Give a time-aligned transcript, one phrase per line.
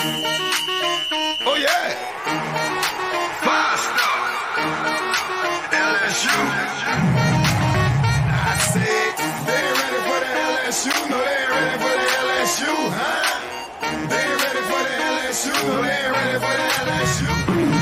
[0.00, 1.90] Oh yeah.
[3.42, 3.80] Five.
[5.72, 6.36] LSU.
[8.30, 9.12] I said
[9.46, 10.94] they ain't ready for the LSU.
[11.10, 13.26] No, they ain't ready for the LSU, huh?
[14.10, 15.54] They ain't ready for the LSU.
[15.66, 17.77] No, they ain't ready for the LSU.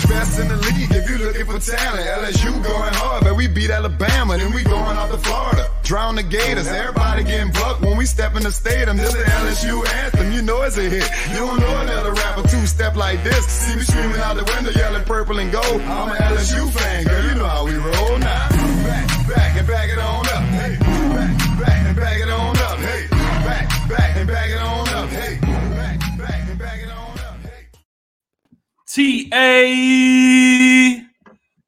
[0.00, 2.06] The best in the league if you looking for talent.
[2.24, 5.68] LSU going hard, but we beat Alabama, then we going out to Florida.
[5.82, 8.96] Drown the Gators, everybody getting bucked when we step in the stadium.
[8.96, 11.04] This the LSU anthem, you know it's a hit.
[11.32, 13.44] You don't know another rapper two step like this.
[13.46, 15.82] See me screaming out the window, yelling purple and gold.
[15.82, 18.48] I'm an LSU fan, girl, you know how we roll now.
[18.88, 20.44] Back, back and back it on up.
[20.56, 22.78] Hey, back, back and back it on up.
[22.78, 24.89] Hey, back, back and back it on up.
[28.92, 29.62] TA.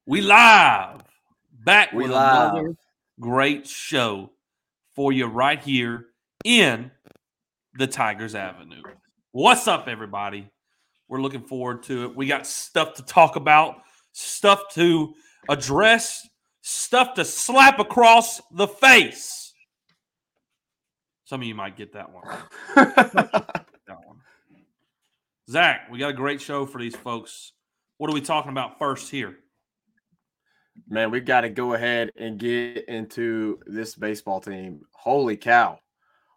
[0.07, 1.03] We live.
[1.65, 2.55] Back We with live.
[2.55, 2.75] another
[3.21, 4.33] great show
[4.97, 6.07] for you right here
[6.45, 6.91] in
[7.75, 8.83] the Tigers Avenue.
[9.31, 10.51] What's up, everybody?
[11.09, 12.17] We're looking forward to it.
[12.17, 13.77] We got stuff to talk about,
[14.11, 15.15] stuff to
[15.49, 16.29] address,
[16.63, 19.53] stuff to slap across the face.
[21.27, 23.55] Some of you might get that one.
[25.53, 27.53] Zach, we got a great show for these folks.
[27.99, 29.37] What are we talking about first here?
[30.89, 34.81] Man, we got to go ahead and get into this baseball team.
[34.93, 35.79] Holy cow.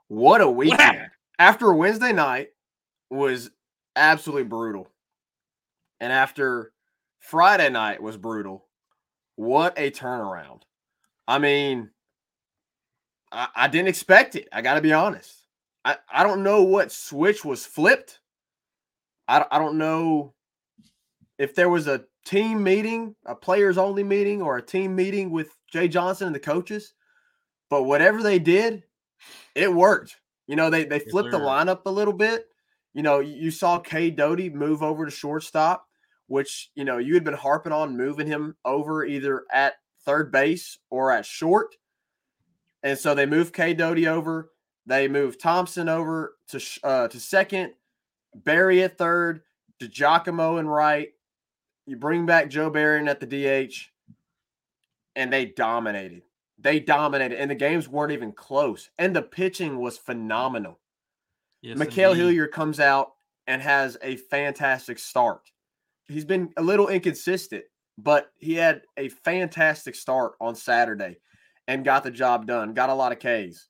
[0.10, 1.08] What a weekend.
[1.40, 2.50] After Wednesday night
[3.10, 3.52] was
[3.96, 4.90] absolutely brutal.
[6.02, 6.74] And after
[7.20, 8.66] Friday night was brutal.
[9.38, 10.64] What a turnaround.
[11.26, 11.90] I mean,
[13.32, 14.50] I, I didn't expect it.
[14.52, 15.34] I got to be honest.
[15.86, 18.20] I, I don't know what switch was flipped.
[19.28, 20.34] I, don't- I don't know
[21.38, 25.50] if there was a team meeting, a players only meeting, or a team meeting with
[25.72, 26.94] Jay Johnson and the coaches.
[27.70, 28.84] But whatever they did,
[29.56, 30.16] it worked.
[30.48, 32.48] You know, they they flipped the lineup a little bit.
[32.94, 35.86] You know, you saw Cade Doughty move over to shortstop,
[36.28, 39.74] which you know you had been harping on moving him over either at
[40.06, 41.76] third base or at short.
[42.84, 44.52] And so they moved Cade Doughty over.
[44.86, 47.74] They moved Thompson over to uh, to second,
[48.44, 49.42] Berry at third,
[49.82, 51.10] DiGiacomo in right.
[51.86, 53.74] You bring back Joe Barron at the DH,
[55.16, 56.24] and they dominated.
[56.58, 58.90] They dominated, and the games weren't even close.
[58.98, 60.80] And the pitching was phenomenal.
[61.62, 62.22] Yes, Ma'Khail indeed.
[62.22, 63.14] Hilliard comes out
[63.48, 65.52] and has a fantastic start.
[66.08, 67.64] He's been a little inconsistent,
[67.98, 71.18] but he had a fantastic start on Saturday
[71.68, 72.74] and got the job done.
[72.74, 73.68] Got a lot of Ks.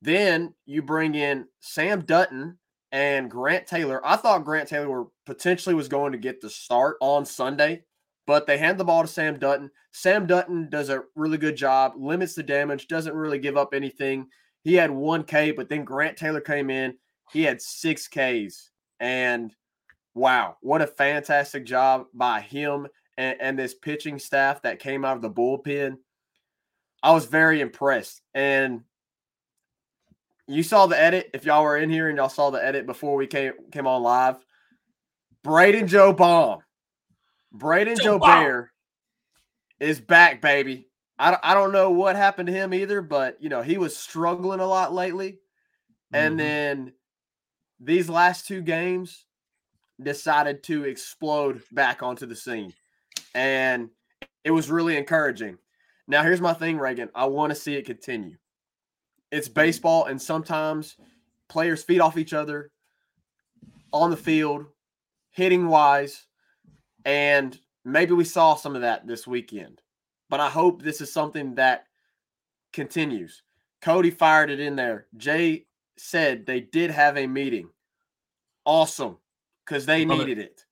[0.00, 2.58] Then you bring in Sam Dutton
[2.92, 4.06] and Grant Taylor.
[4.06, 7.84] I thought Grant Taylor were potentially was going to get the start on Sunday,
[8.26, 9.70] but they hand the ball to Sam Dutton.
[9.92, 14.28] Sam Dutton does a really good job, limits the damage, doesn't really give up anything.
[14.62, 16.94] He had one K, but then Grant Taylor came in.
[17.32, 18.70] He had six Ks.
[19.00, 19.54] And
[20.14, 22.86] wow, what a fantastic job by him
[23.16, 25.96] and, and this pitching staff that came out of the bullpen.
[27.02, 28.20] I was very impressed.
[28.34, 28.82] And
[30.54, 31.30] you saw the edit.
[31.34, 34.02] If y'all were in here and y'all saw the edit before we came came on
[34.02, 34.36] live,
[35.44, 36.60] Brayden Joe Baum,
[37.56, 38.68] Brayden Joe Jobert
[39.80, 40.88] is back, baby.
[41.18, 43.96] I, don't- I don't know what happened to him either, but you know he was
[43.96, 45.38] struggling a lot lately,
[46.12, 46.38] and Mhm.
[46.38, 46.92] then
[47.80, 49.26] these last two games
[50.00, 52.72] decided to explode back onto the scene,
[53.34, 53.90] and
[54.44, 55.58] it was really encouraging.
[56.08, 57.10] Now, here's my thing, Reagan.
[57.14, 58.36] I want to see it continue.
[59.32, 60.96] It's baseball, and sometimes
[61.48, 62.70] players feed off each other
[63.92, 64.66] on the field,
[65.30, 66.26] hitting wise,
[67.04, 69.80] and maybe we saw some of that this weekend.
[70.28, 71.86] But I hope this is something that
[72.72, 73.42] continues.
[73.80, 75.06] Cody fired it in there.
[75.16, 75.64] Jay
[75.96, 77.68] said they did have a meeting.
[78.64, 79.16] Awesome,
[79.64, 80.26] because they Love it.
[80.26, 80.64] needed it.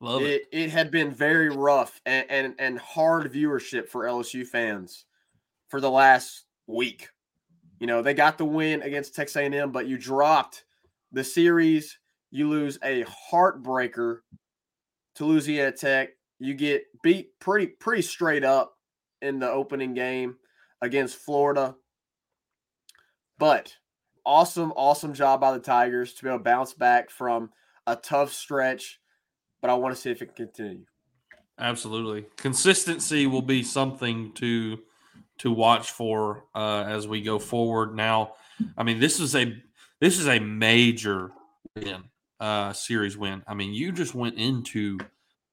[0.00, 0.26] Love it.
[0.26, 5.06] It, it had been very rough and, and and hard viewership for LSU fans
[5.68, 7.08] for the last week.
[7.78, 10.64] You know, they got the win against Texas A&M, but you dropped
[11.12, 11.98] the series.
[12.30, 14.18] You lose a heartbreaker
[15.14, 16.10] to Louisiana Tech.
[16.38, 18.74] You get beat pretty pretty straight up
[19.22, 20.36] in the opening game
[20.82, 21.74] against Florida.
[23.38, 23.74] But
[24.26, 27.50] awesome, awesome job by the Tigers to be able to bounce back from
[27.86, 29.00] a tough stretch.
[29.60, 30.84] But I want to see if it can continue.
[31.58, 32.26] Absolutely.
[32.36, 34.78] Consistency will be something to
[35.38, 37.94] to watch for uh, as we go forward.
[37.94, 38.34] Now,
[38.76, 39.54] I mean, this is a
[40.00, 41.30] this is a major
[41.76, 42.04] win,
[42.40, 43.42] uh, series win.
[43.46, 44.98] I mean, you just went into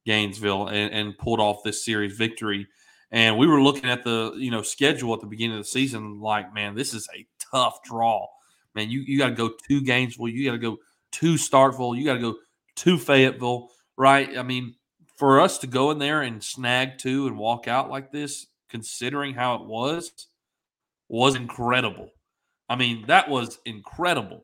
[0.05, 2.67] Gainesville and, and pulled off this series victory.
[3.11, 6.19] And we were looking at the you know schedule at the beginning of the season,
[6.19, 8.27] like, man, this is a tough draw.
[8.73, 10.77] Man, you you got to go to Gainesville, you got to go
[11.13, 11.97] to Starkville.
[11.97, 12.35] You got to go
[12.77, 14.38] to Fayetteville, right?
[14.38, 14.75] I mean,
[15.15, 19.33] for us to go in there and snag two and walk out like this, considering
[19.33, 20.27] how it was,
[21.07, 22.10] was incredible.
[22.68, 24.44] I mean, that was incredible.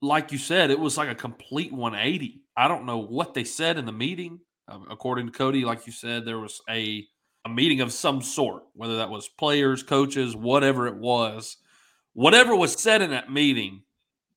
[0.00, 2.40] Like you said, it was like a complete 180.
[2.56, 4.40] I don't know what they said in the meeting.
[4.66, 7.06] Um, according to Cody, like you said, there was a,
[7.44, 11.58] a meeting of some sort, whether that was players, coaches, whatever it was.
[12.14, 13.82] Whatever was said in that meeting,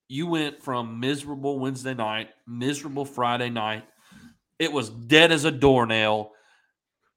[0.09, 3.85] you went from miserable Wednesday night, miserable Friday night.
[4.59, 6.31] It was dead as a doornail.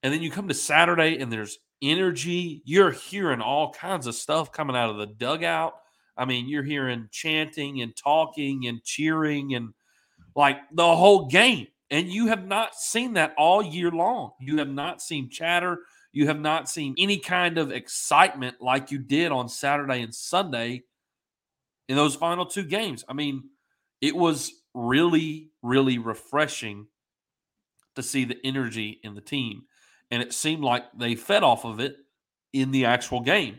[0.04, 2.62] And then you come to Saturday and there's energy.
[2.64, 5.74] You're hearing all kinds of stuff coming out of the dugout.
[6.16, 9.74] I mean, you're hearing chanting and talking and cheering and
[10.34, 11.66] like the whole game.
[11.90, 14.32] And you have not seen that all year long.
[14.40, 15.80] You have not seen chatter.
[16.12, 20.82] You have not seen any kind of excitement like you did on Saturday and Sunday
[21.88, 23.04] in those final two games.
[23.08, 23.50] I mean,
[24.00, 26.86] it was really, really refreshing
[27.94, 29.62] to see the energy in the team.
[30.10, 31.96] And it seemed like they fed off of it
[32.52, 33.58] in the actual game.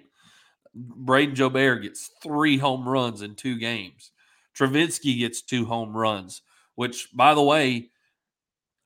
[0.76, 4.12] Brayden Jobert gets three home runs in two games.
[4.58, 6.42] Travinski gets two home runs,
[6.76, 7.90] which, by the way,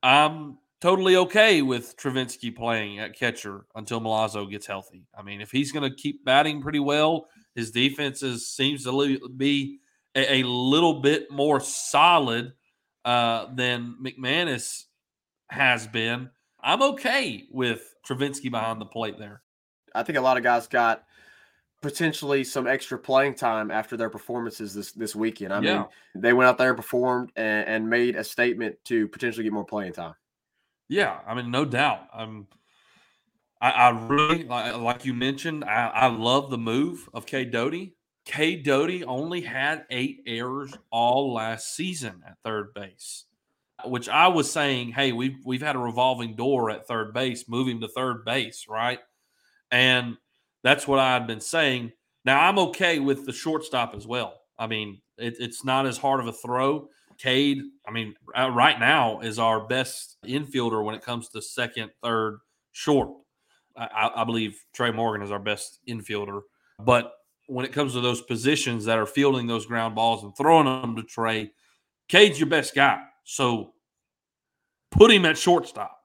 [0.02, 5.06] I'm totally okay with Travinski playing at catcher until Milazzo gets healthy.
[5.16, 9.20] I mean, if he's going to keep batting pretty well, his defense is, seems to
[9.36, 9.78] be
[10.14, 12.52] a, a little bit more solid
[13.04, 14.84] uh, than McManus
[15.48, 16.30] has been.
[16.62, 19.42] I'm okay with Travinski behind the plate there.
[19.94, 21.04] I think a lot of guys got
[21.82, 25.52] potentially some extra playing time after their performances this this weekend.
[25.52, 25.78] I yeah.
[25.78, 29.52] mean, they went out there, and performed, and, and, made a statement to potentially get
[29.52, 30.14] more playing time.
[30.88, 32.06] Yeah, I mean, no doubt.
[32.14, 32.46] I'm.
[33.60, 35.64] I, I really like, uh, like you mentioned.
[35.64, 37.96] I, I love the move of Cade Doughty.
[38.24, 43.24] Cade Doughty only had eight errors all last season at third base,
[43.84, 47.80] which I was saying, hey, we've we've had a revolving door at third base, moving
[47.80, 49.00] to third base, right?
[49.70, 50.16] And
[50.62, 51.92] that's what I had been saying.
[52.24, 54.40] Now I'm okay with the shortstop as well.
[54.58, 56.88] I mean, it, it's not as hard of a throw.
[57.18, 61.90] Cade, I mean, uh, right now is our best infielder when it comes to second,
[62.02, 62.38] third,
[62.72, 63.10] short.
[63.76, 66.42] I, I believe Tre Morgan is our best infielder.
[66.78, 67.12] But
[67.46, 70.96] when it comes to those positions that are fielding those ground balls and throwing them
[70.96, 71.50] to Tre,
[72.08, 73.02] Cade's your best guy.
[73.24, 73.74] So
[74.90, 75.98] put him at shortstop.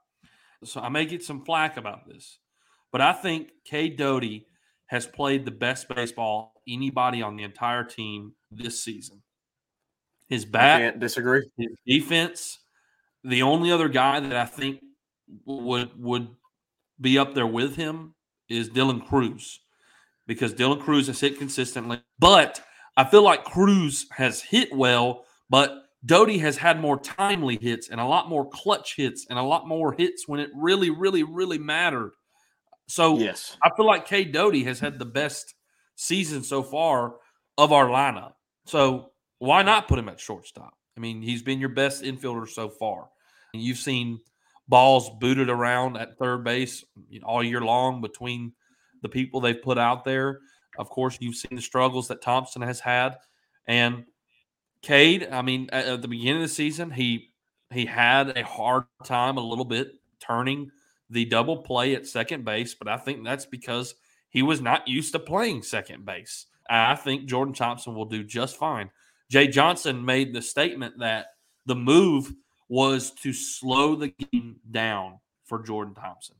[0.64, 2.40] So I may get some flack about this.
[2.92, 4.48] But I think Cade Doughty
[4.88, 9.22] has played the best baseball anybody on the entire team this season.
[10.30, 11.44] His bat, I can't disagree.
[11.58, 12.60] His defense.
[13.24, 14.82] The only other guy that I think
[15.46, 16.30] would would
[17.00, 18.16] be up there with him
[18.50, 19.60] is Dylan Crews,
[20.26, 22.02] because Dylan Crews has hit consistently.
[22.20, 22.62] But
[22.96, 28.00] I feel like Crews has hit well, but Doughty has had more timely hits and
[28.00, 31.58] a lot more clutch hits and a lot more hits when it really, really, really
[31.58, 32.12] mattered.
[32.88, 35.56] So yes, I feel like Cade Doughty has had the best
[35.96, 37.16] season so far
[37.58, 38.34] of our lineup.
[38.66, 40.74] So why not put him at shortstop?
[40.96, 43.10] I mean, he's been your best infielder so far.
[43.54, 44.20] And You've seen
[44.68, 46.84] balls booted around at third base
[47.24, 48.54] all year long between
[49.02, 50.40] the people they've put out there.
[50.78, 53.16] Of course, you've seen the struggles that Thompson has had,
[53.68, 54.06] and
[54.82, 55.28] Cade.
[55.32, 57.32] I mean, at the beginning of the season, he
[57.72, 60.72] he had a hard time a little bit turning
[61.10, 63.96] the double play at second base, but I think that's because
[64.30, 66.48] he was not used to playing second base.
[66.70, 68.90] I think Jordan Thompson will do just fine.
[69.30, 71.28] Jay Johnson made the statement that
[71.66, 72.34] the move
[72.70, 76.36] was to slow the game down for Jordan Thompson.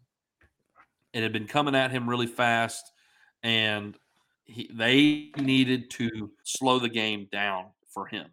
[1.14, 2.92] It had been coming at him really fast,
[3.44, 3.98] and
[4.44, 8.28] he, they needed to slow the game down for him.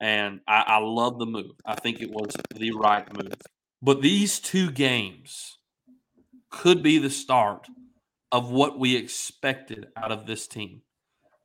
[0.00, 1.52] And I, I love the move.
[1.64, 3.34] I think it was the right move.
[3.82, 5.58] But these two games
[6.50, 7.66] could be the start
[8.32, 10.82] of what we expected out of this team.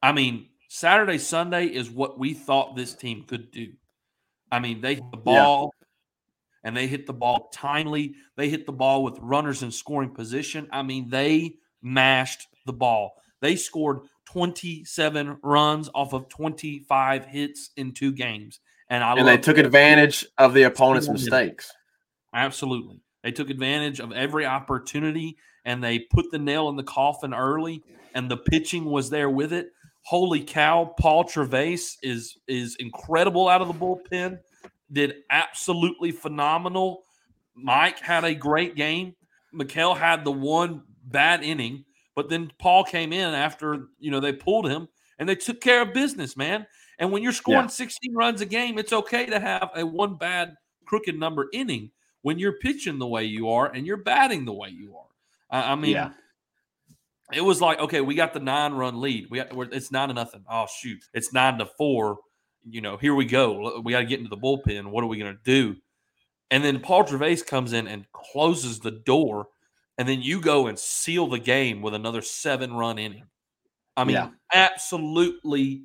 [0.01, 3.73] I mean, Saturday, Sunday is what we thought this team could do.
[4.51, 6.67] I mean, they hit the ball yeah.
[6.67, 8.15] and they hit the ball timely.
[8.35, 10.67] They hit the ball with runners in scoring position.
[10.71, 13.13] I mean, they mashed the ball.
[13.41, 14.01] They scored
[14.31, 18.59] 27 runs off of 25 hits in two games.
[18.89, 21.71] And I and they took advantage of the opponent's mistakes.
[22.33, 23.01] Absolutely.
[23.23, 27.83] They took advantage of every opportunity and they put the nail in the coffin early,
[28.15, 29.71] and the pitching was there with it.
[30.03, 34.39] Holy cow, Paul Gervase is is incredible out of the bullpen.
[34.91, 37.03] Did absolutely phenomenal.
[37.55, 39.15] Mike had a great game.
[39.53, 44.33] Ma'Khail had the one bad inning, but then Paul came in after you know they
[44.33, 44.87] pulled him
[45.19, 46.65] and they took care of business, man.
[46.99, 47.67] And when you're scoring Yeah.
[47.67, 51.91] 16 runs a game, it's okay to have a one bad crooked number inning
[52.21, 55.07] when you're pitching the way you are and you're batting the way you are.
[55.49, 56.11] I, I mean, Yeah.
[57.33, 59.27] it was like, okay, we got the nine run lead.
[59.29, 60.43] We got, we're, it's nine to nothing.
[60.49, 62.19] Oh shoot, it's nine to four.
[62.69, 63.79] You know, here we go.
[63.83, 64.87] We got to get into the bullpen.
[64.87, 65.77] What are we going to do?
[66.51, 69.47] And then Paul Gervase comes in and closes the door,
[69.97, 73.25] and then you go and seal the game with another seven run inning.
[73.97, 74.29] I mean, Yeah.
[74.53, 75.83] absolutely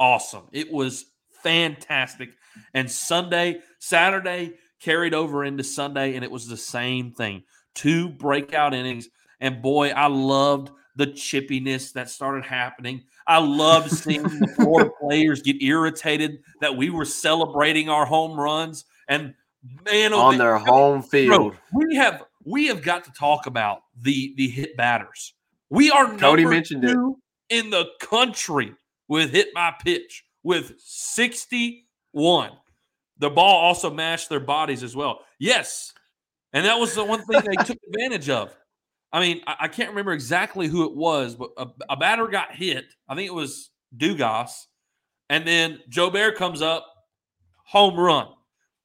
[0.00, 0.48] awesome.
[0.52, 1.06] It was
[1.42, 2.30] fantastic.
[2.74, 7.42] And Sunday, Saturday carried over into Sunday, and it was the same thing.
[7.74, 9.08] Two breakout innings.
[9.40, 13.02] And boy, I loved the chippiness that started happening.
[13.26, 18.84] I loved seeing the Florida players get irritated that we were celebrating our home runs.
[19.08, 19.34] And
[19.84, 21.56] man, oh, On man, their home Bro, field.
[21.72, 25.34] we have we have got to talk about the the hit batters.
[25.70, 26.96] We are Cody number mentioned it.
[27.48, 28.74] in the country
[29.08, 32.50] with hit by pitch with 61.
[33.18, 35.20] The ball also matched their bodies as well.
[35.38, 35.92] Yes.
[36.52, 38.54] And that was the one thing they took advantage of.
[39.12, 42.54] I mean, I, I can't remember exactly who it was, but a, a batter got
[42.54, 42.86] hit.
[43.08, 44.52] I think it was Dugas.
[45.30, 46.86] And then Jobert comes up,
[47.64, 48.28] home run,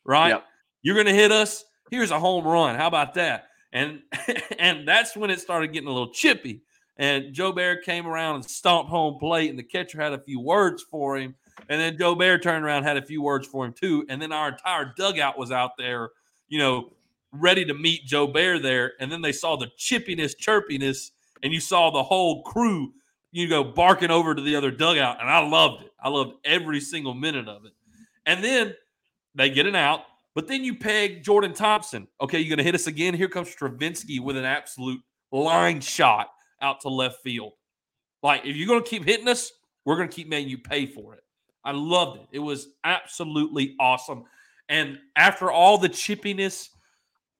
[0.05, 0.29] right?
[0.29, 0.43] Yep.
[0.81, 1.65] You're going to hit us.
[1.89, 2.75] Here's a home run.
[2.75, 3.45] How about that?
[3.71, 4.01] And
[4.59, 6.61] and that's when it started getting a little chippy.
[6.97, 10.83] And Jobert came around and stomped home plate, and the catcher had a few words
[10.83, 11.35] for him.
[11.69, 14.05] And then Jobert turned around, had a few words for him too.
[14.09, 16.09] And then our entire dugout was out there,
[16.47, 16.93] you know,
[17.31, 18.93] ready to meet Jobert there.
[18.99, 21.11] And then they saw the chippiness, chirpiness,
[21.43, 22.93] and you saw the whole crew,
[23.31, 25.19] you go barking over to the other dugout.
[25.19, 25.91] And I loved it.
[26.01, 27.73] I loved every single minute of it.
[28.25, 28.73] And then
[29.35, 30.01] they get an out,
[30.37, 32.07] but then you peg Jordan Thompson.
[32.21, 33.15] Okay, you're going to hit us again.
[33.15, 35.01] Here comes Travinski with an absolute
[35.31, 36.27] line shot
[36.61, 37.53] out to left field.
[38.21, 39.51] Like, if you're going to keep hitting us,
[39.83, 41.23] we're going to keep making you pay for it.
[41.63, 42.27] I loved it.
[42.33, 44.25] It was absolutely awesome.
[44.69, 46.69] And after all the chippiness,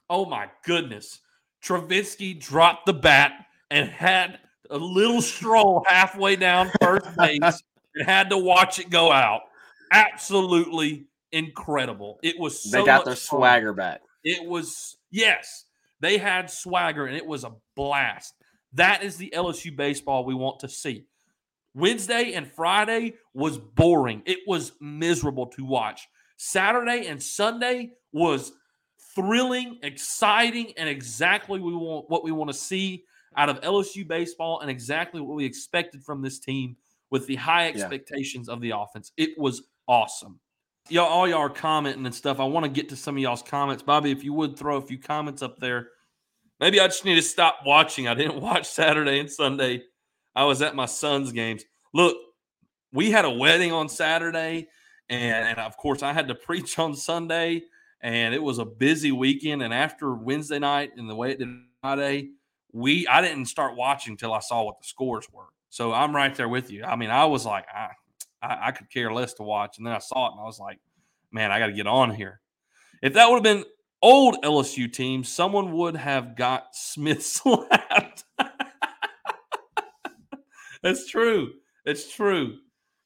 [0.10, 1.20] oh my goodness,
[1.64, 4.40] Travinski dropped the bat and had
[4.72, 7.62] a little stroll halfway down first base
[7.94, 9.42] and had to watch it go out.
[9.92, 12.20] Absolutely incredible.
[12.24, 13.40] It was so they got their fun.
[13.40, 14.02] swagger back.
[14.24, 15.66] It was yes,
[16.00, 18.34] they had swagger and it was a blast.
[18.74, 21.06] That is the LSU baseball we want to see.
[21.74, 24.24] Wednesday and Friday was boring.
[24.26, 26.08] It was miserable to watch.
[26.38, 28.52] Saturday and Sunday was
[29.16, 33.04] thrilling, exciting, and exactly we want what we want to see
[33.36, 36.78] out of LSU baseball and exactly what we expected from this team
[37.10, 39.12] with the high expectations of the offense.
[39.18, 40.40] It was awesome.
[40.90, 42.40] Y'all, all y'all are commenting and stuff.
[42.40, 43.84] I want to get to some of y'all's comments.
[43.84, 45.90] Bobby, if you would throw a few comments up there.
[46.60, 48.08] Maybe I just need to stop watching.
[48.08, 49.84] I didn't watch Saturday and Sunday.
[50.36, 51.64] I was at my son's games.
[51.94, 52.18] Look,
[52.94, 54.68] we had a wedding on Saturday,
[55.10, 57.64] and, and of course, I had to preach on Sunday,
[58.02, 59.64] and it was a busy weekend.
[59.64, 61.50] And after Wednesday night and the way it did
[61.82, 62.32] Friday,
[62.72, 65.48] we I didn't start watching until I saw what the scores were.
[65.70, 66.84] So I'm right there with you.
[66.84, 67.90] I mean, I was like, I,
[68.48, 70.60] I, I could care less to watch, and then I saw it, and I was
[70.60, 70.80] like,
[71.32, 72.42] man, I got to get on here.
[73.02, 73.66] If that would have been
[74.02, 78.24] old LSU team, someone would have got Smith slapped.
[80.84, 81.54] That's true.
[81.86, 82.58] It's true.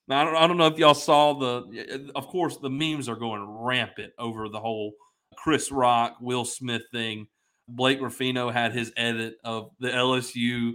[0.07, 3.07] Now, I don't, I don't know if y'all saw the, eh, of course, the memes
[3.07, 4.93] are going rampant over the whole
[5.37, 7.27] Chris Rock, Will Smith thing.
[7.67, 10.73] Blake Ruffino had his edit of the LSU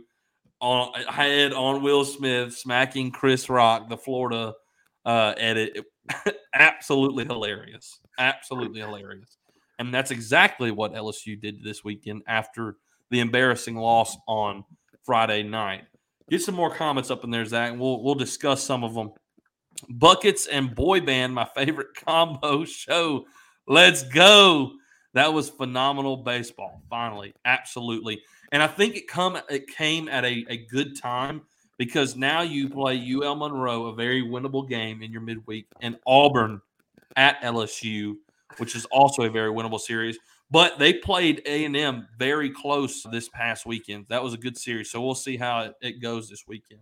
[0.60, 4.54] on head on Will Smith smacking Chris Rock, the Florida
[5.04, 5.84] uh, edit.
[6.54, 8.00] Absolutely hilarious.
[8.18, 9.38] Absolutely hilarious.
[9.78, 12.76] And that's exactly what LSU did this weekend after
[13.10, 14.64] the embarrassing loss on
[15.04, 15.84] Friday night.
[16.30, 19.12] Get some more comments up in there, Zach, we'll we'll discuss some of them.
[19.88, 23.26] Buckets and boy band, my favorite combo show.
[23.68, 24.72] Let's go.
[25.14, 26.82] That was phenomenal baseball.
[26.90, 28.22] Finally, absolutely.
[28.52, 31.42] And I think it come it came at a, a good time
[31.78, 36.60] because now you play UL Monroe, a very winnable game in your midweek, and Auburn
[37.16, 38.14] at LSU,
[38.58, 40.18] which is also a very winnable series.
[40.50, 44.06] But they played A and M very close this past weekend.
[44.08, 44.90] That was a good series.
[44.90, 46.80] So we'll see how it, it goes this weekend.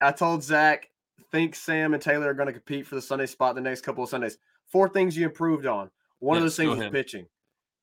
[0.00, 0.90] I told Zach,
[1.30, 4.02] think Sam and Taylor are going to compete for the Sunday spot the next couple
[4.04, 4.38] of Sundays.
[4.66, 5.90] Four things you improved on.
[6.18, 7.26] One of those things was pitching.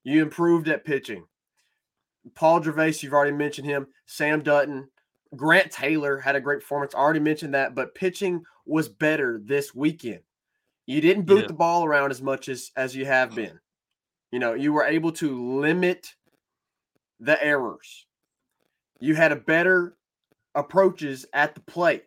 [0.04, 1.26] You improved at pitching.
[2.36, 3.88] Paul Gervase, you've already mentioned him.
[4.06, 4.88] Sam Dutton,
[5.36, 6.94] Grant Taylor had a great performance.
[6.94, 10.22] I already mentioned that, but pitching was better this weekend.
[10.86, 11.48] You didn't boot Yeah.
[11.48, 13.60] the ball around as much as as you have been.
[14.32, 16.14] You know, you were able to limit
[17.20, 18.08] the errors.
[19.00, 19.98] You had a better
[20.56, 22.06] approaches at the plate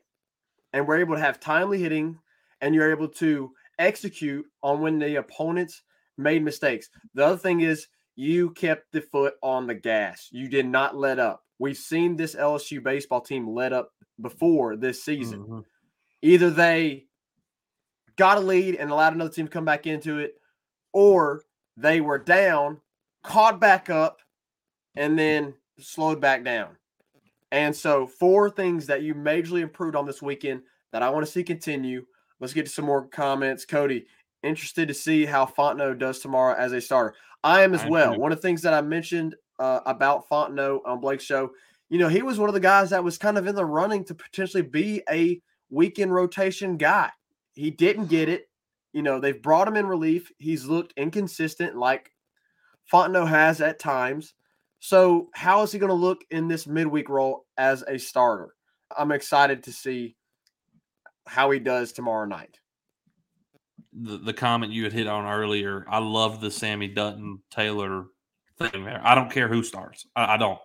[0.73, 2.18] and were able to have timely hitting
[2.61, 5.83] and you're able to execute on when the opponents
[6.18, 6.88] made mistakes.
[7.14, 10.28] The other thing is you kept the foot on the gas.
[10.30, 11.44] You did not let up.
[11.59, 15.44] We've seen this LSU baseball team let up before this season.
[15.44, 15.64] Mhm.
[16.23, 17.06] Either they
[18.16, 20.40] got a lead and allowed another team to come back into it,
[20.92, 21.42] or
[21.76, 22.80] they were down,
[23.23, 24.21] caught back up,
[24.94, 26.76] and then slowed back down.
[27.50, 31.30] And so, four things that you majorly improved on this weekend that I want to
[31.30, 32.06] see continue.
[32.40, 33.64] Let's get to some more comments.
[33.64, 34.06] Cody,
[34.42, 37.16] interested to see how Fontenot does tomorrow as a starter.
[37.44, 38.18] I am as I well.
[38.18, 41.50] One of the things that I mentioned uh, about Fontenot on Blake's show,
[41.90, 44.02] you know, he was one of the guys that was kind of in the running
[44.06, 47.10] to potentially be a weekend rotation guy.
[47.52, 48.48] He didn't get it.
[48.94, 50.32] You know, they've brought him in relief.
[50.38, 52.10] He's looked inconsistent, like
[52.90, 54.34] Fontenot has at times.
[54.80, 58.54] So, how is he going to look in this midweek role as a starter?
[58.96, 60.16] I'm excited to see
[61.26, 62.58] how he does tomorrow night.
[63.96, 68.06] The, the comment you had hit on earlier, I love the Sammy Dutton Taylor
[68.58, 69.00] thing there.
[69.04, 70.06] I don't care who starts.
[70.16, 70.58] I, I don't.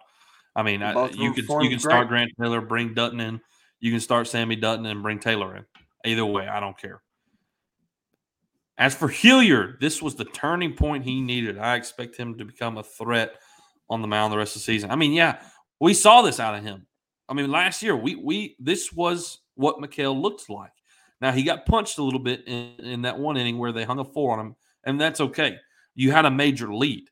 [0.55, 2.07] I mean, I, you could you can start.
[2.07, 3.39] Grant Taylor, bring Dutton in.
[3.79, 5.65] You can start Sammy Dutton and bring Taylor in.
[6.05, 7.01] Either way, I don't care.
[8.77, 11.57] As for Hilliard, this was the turning point he needed.
[11.57, 13.35] I expect him to become a threat
[13.89, 14.89] on the mound the rest of the season.
[14.89, 15.41] I mean, yeah,
[15.79, 16.87] we saw this out of him.
[17.27, 20.71] I mean, last year we we this was what Ma'Khail looked like.
[21.21, 23.99] Now he got punched a little bit in, in that one inning where they hung
[23.99, 25.55] a four on him, and that's okay.
[25.95, 27.09] You had a major lead.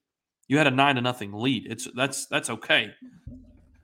[0.47, 1.67] You had a nine to nothing lead.
[1.69, 2.91] It's that's that's okay.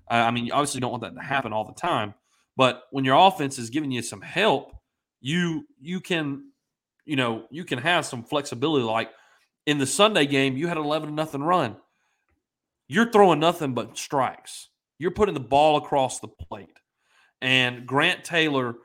[0.08, 2.14] I mean, you obviously don't want that to happen all the time,
[2.56, 4.74] but when your offense is giving you some help,
[5.20, 6.52] you you can,
[7.06, 8.84] you know, you can have some flexibility.
[8.84, 9.10] Like
[9.66, 11.76] in the Sunday game, you had an eleven to nothing run.
[12.88, 14.70] You're throwing nothing but strikes.
[15.00, 16.78] You're putting the ball across the plate,
[17.42, 18.76] and Grant Taylor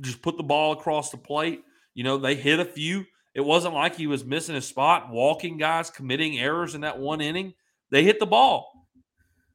[0.00, 1.62] just put the ball across the plate.
[1.94, 3.04] You know, they hit a few.
[3.34, 7.20] It wasn't like he was missing his spot, walking guys, committing errors in that one
[7.20, 7.54] inning.
[7.90, 8.70] They hit the ball.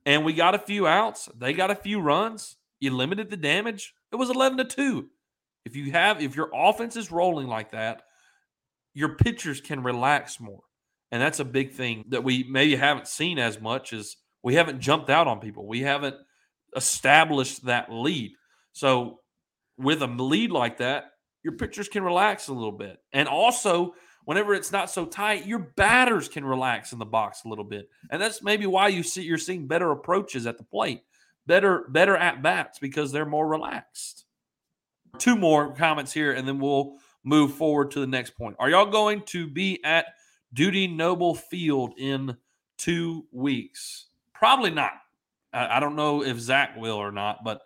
[0.06, 1.30] And we got a few outs.
[1.38, 2.58] They got a few runs.
[2.80, 3.94] You limited the damage.
[4.12, 5.08] It was 11 to 2.
[5.66, 8.04] If you have if your offense is rolling like that,
[8.94, 10.62] your pitchers can relax more.
[11.12, 14.80] And that's a big thing that we maybe haven't seen as much as we haven't
[14.80, 15.68] jumped out on people.
[15.68, 16.16] We haven't
[16.76, 18.34] established that lead.
[18.74, 19.20] So
[19.78, 21.12] with a lead like that,
[21.44, 22.98] your pitchers can relax a little bit.
[23.14, 23.94] And also,
[24.26, 27.90] whenever it's not so tight, your batters can relax in the box a little bit.
[28.10, 31.04] And that's maybe why you see you're seeing better approaches at the plate,
[31.46, 34.26] better better at bats because they're more relaxed.
[35.18, 38.56] Two more comments here, and then we'll move forward to the next point.
[38.60, 40.08] Are y'all going to be at
[40.54, 42.36] Dudy Noble Field in
[42.78, 44.08] two weeks?
[44.34, 44.94] Probably not.
[45.54, 47.62] I, I don't know if Zach will or not, but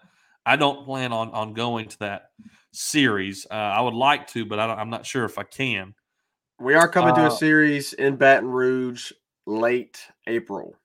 [0.50, 2.32] I don't plan on on going to that
[2.72, 3.46] series.
[3.50, 5.94] Uh, I would like to, but I don't, I'm not sure if I can.
[6.60, 9.12] We are coming to Uh, a series in Baton Rouge
[9.46, 10.76] late April.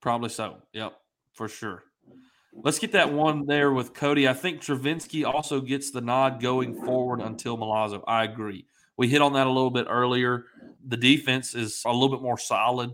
[0.00, 0.58] Probably so.
[0.72, 0.92] Yep,
[1.32, 1.84] for sure.
[2.52, 4.26] Let's get that one there with Cody.
[4.26, 8.02] I think Travinski also gets the nod going forward until Milazzo.
[8.08, 8.66] I agree.
[8.96, 10.46] We hit on that a little bit earlier.
[10.84, 12.90] The defense is a little bit more solid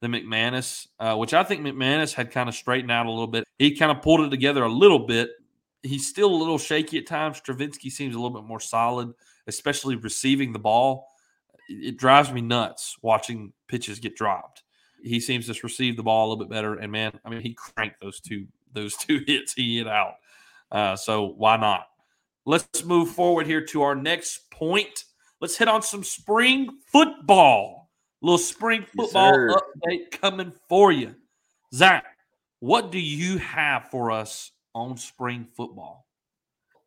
[0.00, 3.44] than McManus, uh, which I think McManus had kind of straightened out a little bit.
[3.58, 5.30] He kind of pulled it together a little bit.
[5.84, 7.40] He's still a little shaky at times.
[7.40, 9.12] Travinski seems a little bit more solid,
[9.46, 11.08] especially receiving the ball.
[11.68, 14.64] It drives me nuts watching pitches get dropped
[15.04, 16.74] he seems to receive the ball a little bit better.
[16.74, 20.14] And man, I mean, he cranked those two those two hits he hit out.
[20.72, 21.86] Uh, so why not?
[22.46, 25.04] Let's move forward here to our next point.
[25.40, 27.90] Let's hit on some spring football.
[28.22, 29.54] little spring football sir.
[29.54, 31.14] update coming for you.
[31.72, 32.04] Zach,
[32.60, 36.04] what do you have for us on spring football?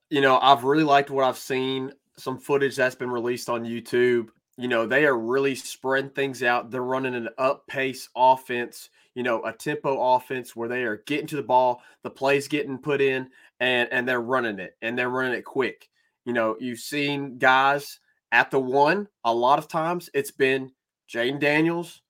[0.10, 1.92] you know, I've really liked what I've seen.
[2.18, 4.30] Some footage that's been released on YouTube.
[4.58, 6.72] You know, they are really spreading things out.
[6.72, 11.28] They're running an up pace offense, you know, a tempo offense where they are getting
[11.28, 15.10] to the ball, the plays getting put in, and and they're running it and they're
[15.10, 15.90] running it quick.
[16.26, 18.00] You know, you've seen guys
[18.32, 20.72] at the one, a lot of times it's been
[21.10, 22.02] Jayden Daniels,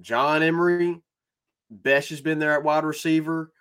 [0.00, 1.00] John Emery,
[1.70, 3.52] Bech has been there at wide receiver.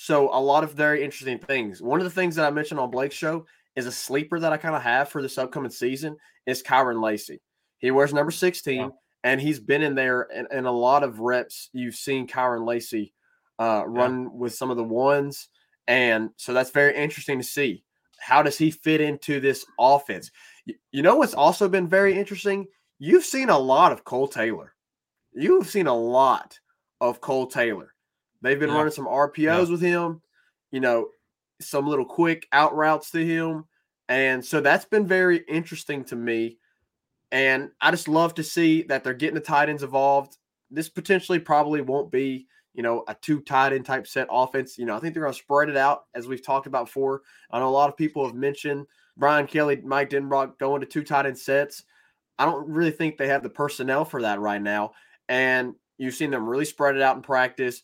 [0.00, 1.82] So a lot of very interesting things.
[1.82, 4.56] One of the things that I mentioned on Blake's show is a sleeper that I
[4.56, 7.40] kind of have for this upcoming season is Kyren Lacy.
[7.78, 8.94] He wears number 16 Wow.
[9.24, 11.68] and he's been in there in, in a lot of reps.
[11.72, 13.12] You've seen Kyren Lacy
[13.58, 15.48] uh, run with some of the ones.
[15.88, 17.82] And so that's very interesting to see.
[18.20, 20.30] How does he fit into this offense?
[20.92, 22.68] You know what's also been very interesting?
[23.00, 24.74] You've seen a lot of Kole Taylor.
[25.32, 26.56] You've seen a lot
[27.00, 27.94] of Kole Taylor.
[28.42, 28.76] They've been Yeah.
[28.76, 30.22] running some RPOs with him,
[30.70, 31.10] you know,
[31.60, 33.64] some little quick out routes to him.
[34.08, 36.58] And so that's been very interesting to me.
[37.30, 40.38] And I just love to see that they're getting the tight ends involved.
[40.70, 44.78] This potentially probably won't be, you know, a two tight end type set offense.
[44.78, 47.22] You know, I think they're going to spread it out as we've talked about before.
[47.50, 51.02] I know a lot of people have mentioned Brian Kelly, Mike Denbrock going to two
[51.02, 51.82] tight end sets.
[52.38, 54.92] I don't really think they have the personnel for that right now.
[55.28, 57.82] And you've seen them really spread it out in practice.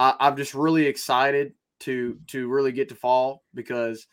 [0.00, 4.06] I, I'm just really excited to to really get to fall because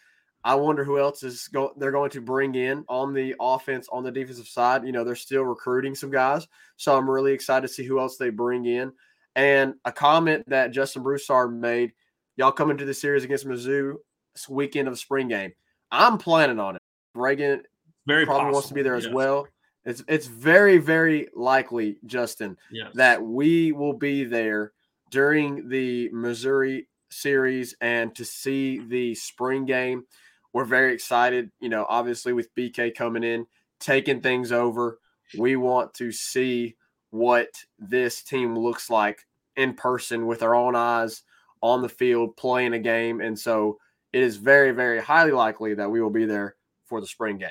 [0.43, 4.03] I wonder who else is going they're going to bring in on the offense on
[4.03, 4.85] the defensive side.
[4.85, 6.45] You know, they're still recruiting some guys.
[6.75, 8.91] So I'm really excited to see who else they bring in.
[9.35, 11.93] And a comment that Justin Broussard made,
[12.35, 13.93] y'all coming to the series against Mizzou
[14.35, 15.53] this weekend of the spring game.
[15.91, 16.81] I'm planning on it.
[17.15, 17.63] Reagan
[18.05, 18.53] Very probably possible.
[18.53, 19.13] wants to be there as yes.
[19.13, 19.47] well.
[19.85, 22.91] It's it's very very likely, Justin, Yes.
[22.95, 24.73] that we will be there
[25.09, 30.05] during the Missouri series and to see the spring game.
[30.53, 31.51] We're very excited.
[31.59, 33.45] You know, obviously with BK coming in,
[33.79, 34.99] taking things over,
[35.37, 36.75] we want to see
[37.09, 41.23] what this team looks like in person with our own eyes
[41.61, 43.21] on the field playing a game.
[43.21, 43.77] And so
[44.13, 47.49] it is very, very highly likely that we will be there for the spring game.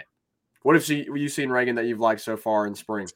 [0.63, 3.09] What have you, seen, Reagan, that you've liked so far in spring?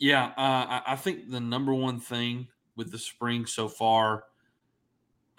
[0.00, 4.24] Yeah, uh, I think the number one thing with the spring so far,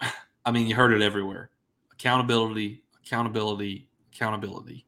[0.44, 1.50] I mean, you heard it everywhere
[1.92, 4.86] accountability, accountability, accountability.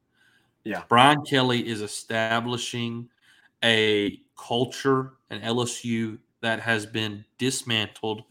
[0.64, 0.84] Yeah.
[0.88, 3.08] Brian Kelly is establishing
[3.64, 8.22] a culture and LSU that has been dismantled,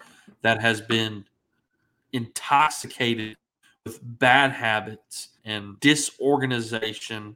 [0.41, 1.25] that has been
[2.13, 3.37] intoxicated
[3.85, 7.35] with bad habits and disorganization.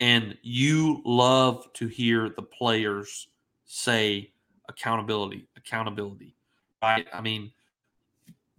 [0.00, 3.28] And you love to hear the players
[3.66, 4.32] say
[4.68, 6.34] accountability, accountability,
[6.82, 7.06] right?
[7.12, 7.52] I mean,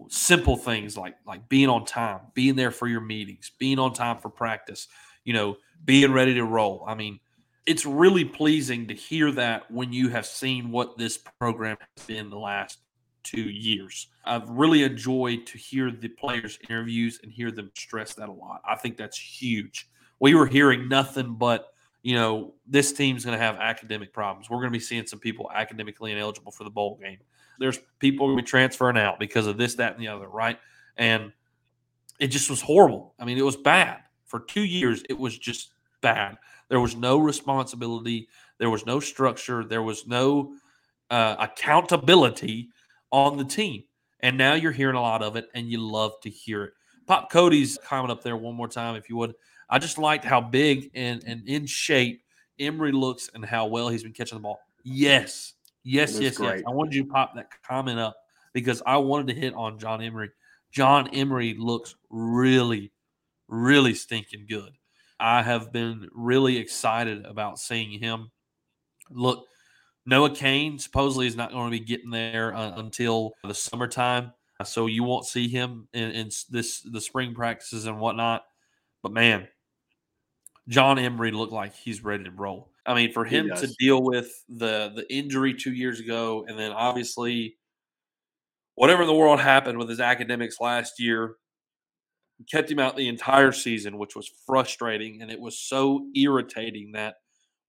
[0.10, 4.18] simple things like like being on time, being there for your meetings, being on time
[4.18, 4.88] for practice,
[5.24, 6.84] you know, being ready to roll.
[6.88, 7.20] I mean,
[7.66, 12.30] it's really pleasing to hear that when you have seen what this program has been
[12.30, 12.80] the last
[13.24, 14.08] two years.
[14.26, 18.62] I've really enjoyed to hear the players' interviews and hear them stress that a lot.
[18.68, 19.90] I think that's huge.
[20.20, 21.73] We were hearing nothing but,
[22.04, 24.50] you know, this team's going to have academic problems.
[24.50, 27.18] We're going to be seeing some people academically ineligible for the bowl game.
[27.60, 30.60] There's people going to be transferring out because of this, that, and the other, right?
[30.98, 31.32] And
[32.20, 33.16] it just was horrible.
[33.20, 34.00] I mean, it was bad.
[34.26, 36.38] For two years, it was just bad.
[36.68, 38.28] There was no responsibility.
[38.58, 39.64] There was no structure.
[39.64, 40.56] There was no
[41.10, 42.70] uh, accountability
[43.12, 43.84] on the team.
[44.20, 46.74] And now you're hearing a lot of it, and you love to hear it.
[47.06, 49.36] Pop Cody's comment up there one more time, if you would.
[49.70, 52.24] I just liked how big and, and in shape
[52.60, 54.60] Emery looks and how well he's been catching the ball.
[54.84, 55.54] Yes.
[55.84, 56.64] Yes, yes, yes.
[56.66, 58.16] I wanted you to pop that comment up
[58.54, 60.30] because I wanted to hit on John Emery.
[60.72, 62.92] John Emery looks really,
[63.48, 64.72] really stinking good.
[65.20, 68.32] I have been really excited about seeing him.
[69.10, 69.46] Look,
[70.06, 74.88] Noah Cain supposedly is not going to be getting there uh, until the summertime, so
[74.88, 78.44] you won't see him in, in this the spring practices and whatnot.
[79.02, 79.48] But man,
[80.68, 82.70] John Emery looked like he's ready to roll.
[82.86, 86.72] I mean, for him to deal with the the injury two years ago, and then
[86.72, 87.58] obviously
[88.76, 91.36] whatever in the world happened with his academics last year,
[92.52, 97.16] kept him out the entire season, which was frustrating, and it was so irritating that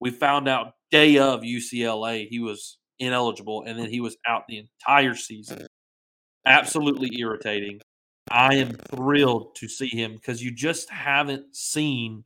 [0.00, 4.58] we found out day of UCLA he was ineligible, and then he was out the
[4.58, 5.66] entire season.
[6.46, 7.80] Absolutely irritating.
[8.30, 12.24] I am thrilled to see him because you just haven't seen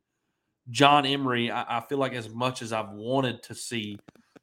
[0.70, 1.50] John Emery.
[1.50, 3.98] I, I feel like as much as I've wanted to see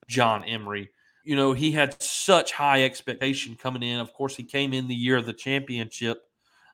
[0.08, 0.90] John Emery,
[1.24, 4.00] you know, he had such high expectation coming in.
[4.00, 6.24] Of course, he came in the year of the championship,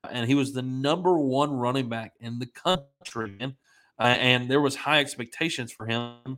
[0.10, 3.56] and he was the number one running back in the country, man.
[3.98, 6.38] Uh, and there was high expectations for him.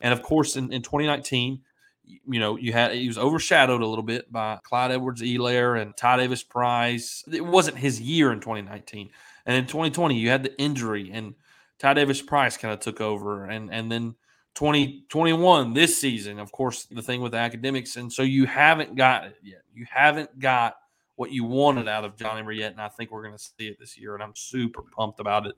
[0.00, 1.60] And of course, in, in 2019,
[2.04, 6.16] you know, you had he was overshadowed a little bit by Clyde Edwards-Helaire and Ty
[6.16, 7.22] Davis Price.
[7.30, 9.10] It wasn't his year in 2019.
[9.46, 11.34] And in 2020, you had the injury and
[11.82, 13.46] Ty Davis Price kind of took over.
[13.46, 14.14] And and then
[14.54, 17.96] 2021, this season, of course, the thing with academics.
[17.96, 19.62] And so you haven't got it yet.
[19.74, 20.76] You haven't got
[21.16, 22.70] what you wanted out of John Emery yet.
[22.70, 24.14] And I think we're going to see it this year.
[24.14, 25.56] And I'm super pumped about it.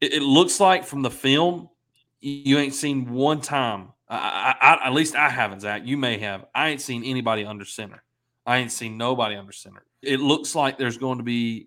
[0.00, 1.68] It, it looks like from the film,
[2.20, 3.88] you ain't seen one time.
[4.08, 5.82] I, I, I, at least I haven't, Zach.
[5.84, 6.44] You may have.
[6.54, 8.04] I ain't seen anybody under center.
[8.46, 9.84] I ain't seen nobody under center.
[10.00, 11.66] It looks like there's going to be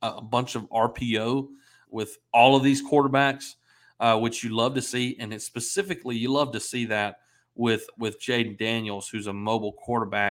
[0.00, 1.48] a bunch of RPO
[1.94, 3.54] with all of these quarterbacks,
[4.00, 7.20] uh, which you love to see, and it's specifically you love to see that
[7.54, 10.32] with with Jayden Daniels, who's a mobile quarterback.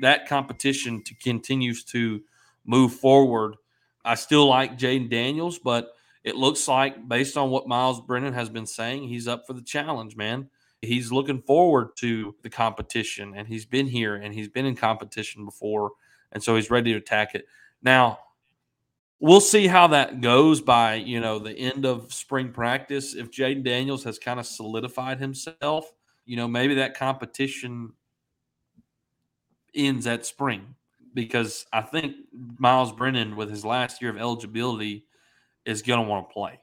[0.00, 2.22] That competition to continues to
[2.64, 3.56] move forward.
[4.04, 5.92] I still like Jayden Daniels, but
[6.24, 9.62] it looks like, based on what Myles Brennan has been saying, he's up for the
[9.62, 10.48] challenge, man.
[10.80, 15.44] He's looking forward to the competition, and he's been here and he's been in competition
[15.44, 15.92] before,
[16.32, 17.46] and so he's ready to attack it.
[17.82, 18.18] Now,
[19.24, 23.14] we'll see how that goes by you know the end of spring practice.
[23.14, 25.90] If Jayden Daniels has kind of solidified himself,
[26.26, 27.92] you know maybe that competition
[29.74, 30.74] ends at spring
[31.14, 32.16] because I think
[32.58, 35.06] Myles Brennan, with his last year of eligibility,
[35.64, 36.60] is going to want to play.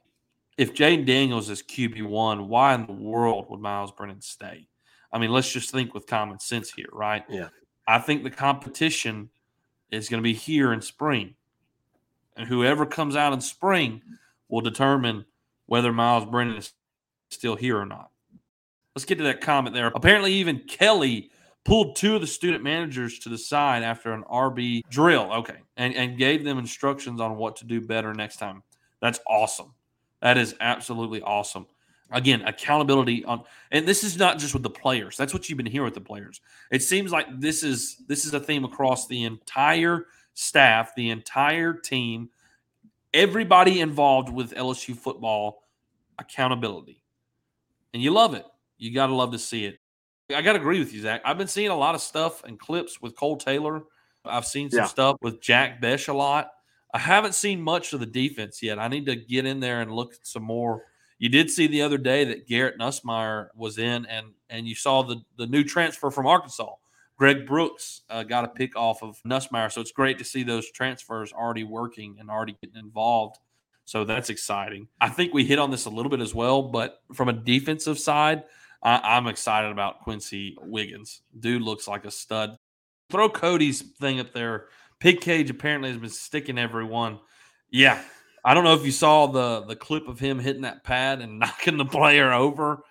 [0.56, 4.68] If Jayden Daniels is QB one, why in the world would Myles Brennan stay?
[5.10, 7.24] I mean, let's just think with common sense here, right?
[7.28, 7.48] Yeah.
[7.88, 9.30] I think the competition
[9.90, 11.34] is going to be here in spring
[12.36, 14.02] and whoever comes out in spring
[14.48, 15.24] will determine
[15.66, 16.72] whether Myles Brennan is
[17.30, 18.10] still here or not.
[18.94, 19.90] Let's get to that comment there.
[19.94, 21.30] Apparently, even Kelly
[21.64, 25.32] pulled two of the student managers to the side after an RB drill.
[25.32, 25.56] Okay.
[25.76, 28.62] And, and gave them instructions on what to do better next time.
[29.00, 29.72] That's awesome.
[30.20, 31.66] That is absolutely awesome.
[32.10, 35.16] Again, accountability on and this is not just with the players.
[35.16, 36.42] That's what you've been hearing with the players.
[36.70, 41.74] It seems like this is this is a theme across the entire staff, the entire
[41.74, 42.30] team,
[43.12, 45.64] everybody involved with LSU football
[46.18, 47.02] accountability.
[47.92, 48.46] And you love it.
[48.78, 49.78] You got to love to see it.
[50.34, 51.20] I got to agree with you, Zach.
[51.24, 53.82] I've been seeing a lot of stuff and clips with Kole Taylor.
[54.24, 54.86] I've seen some yeah.
[54.86, 56.50] stuff with Jack Bech a lot.
[56.94, 58.78] I haven't seen much of the defense yet.
[58.78, 60.84] I need to get in there and look at some more.
[61.18, 65.02] You did see the other day that Garrett Nussmeier was in, and and you saw
[65.02, 66.74] the the new transfer from Arkansas.
[67.16, 69.70] Greg Brooks uh, got a pick off of Nussmeier.
[69.70, 73.38] So it's great to see those transfers already working and already getting involved.
[73.84, 74.88] So that's exciting.
[75.00, 77.98] I think we hit on this a little bit as well, but from a defensive
[77.98, 78.44] side,
[78.82, 81.22] I, am excited about Quency Wiggins.
[81.38, 82.56] Dude looks like a stud.
[83.10, 84.66] Throw Cody's thing up there.
[84.98, 87.18] Pig Cage apparently has been sticking everyone.
[87.70, 88.02] Yeah.
[88.44, 91.38] I don't know if you saw the the clip of him hitting that pad and
[91.38, 92.82] knocking the player over.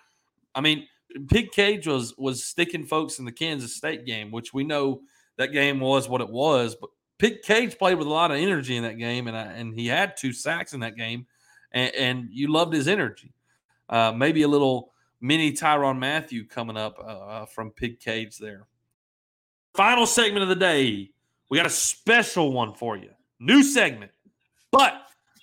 [0.53, 0.87] I mean,
[1.29, 5.01] Pig Cage was was sticking folks in the Kansas State game, which we know
[5.37, 6.75] that game was what it was.
[6.75, 9.73] But Pig Cage played with a lot of energy in that game, and I, and
[9.73, 11.27] he had two sacks in that game,
[11.71, 13.33] and, and you loved his energy.
[13.89, 18.67] Uh, maybe a little mini Tyrann Mathieu coming up uh, uh, from Pig Cage there.
[19.75, 21.11] Final segment of the day.
[21.49, 23.09] We got a special one for you.
[23.39, 24.11] New segment.
[24.71, 24.93] But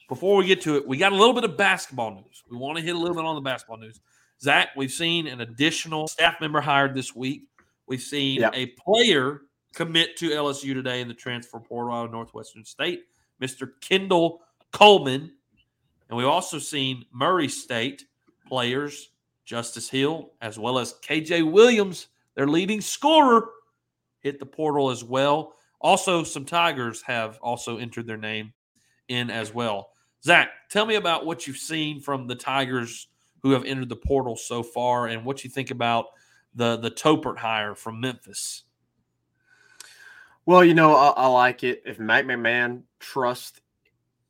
[0.08, 2.42] before we get to it, we got a little bit of basketball news.
[2.50, 4.00] We want to hit a little bit on the basketball news.
[4.40, 7.48] Zach, we've seen an additional staff member hired this week.
[7.86, 8.52] We've seen yep.
[8.54, 9.42] a player
[9.74, 13.02] commit to LSU today in the transfer portal out of Northwestern State,
[13.42, 13.72] Mr.
[13.80, 14.40] Kendall
[14.72, 15.32] Coleman.
[16.08, 18.04] And we've also seen Murray State
[18.46, 19.10] players,
[19.44, 23.50] Justice Hill, as well as KJ Williams, their leading scorer,
[24.20, 25.54] hit the portal as well.
[25.80, 28.52] Also, some Tigers have also entered their name
[29.08, 29.90] in as well.
[30.24, 33.08] Zach, tell me about what you've seen from the Tigers
[33.42, 36.06] who have entered the portal so far, and what you think about
[36.54, 38.64] the the Topert hire from Memphis.
[40.46, 41.82] Well, you know, I, I like it.
[41.84, 43.60] If Mike McMahon trusts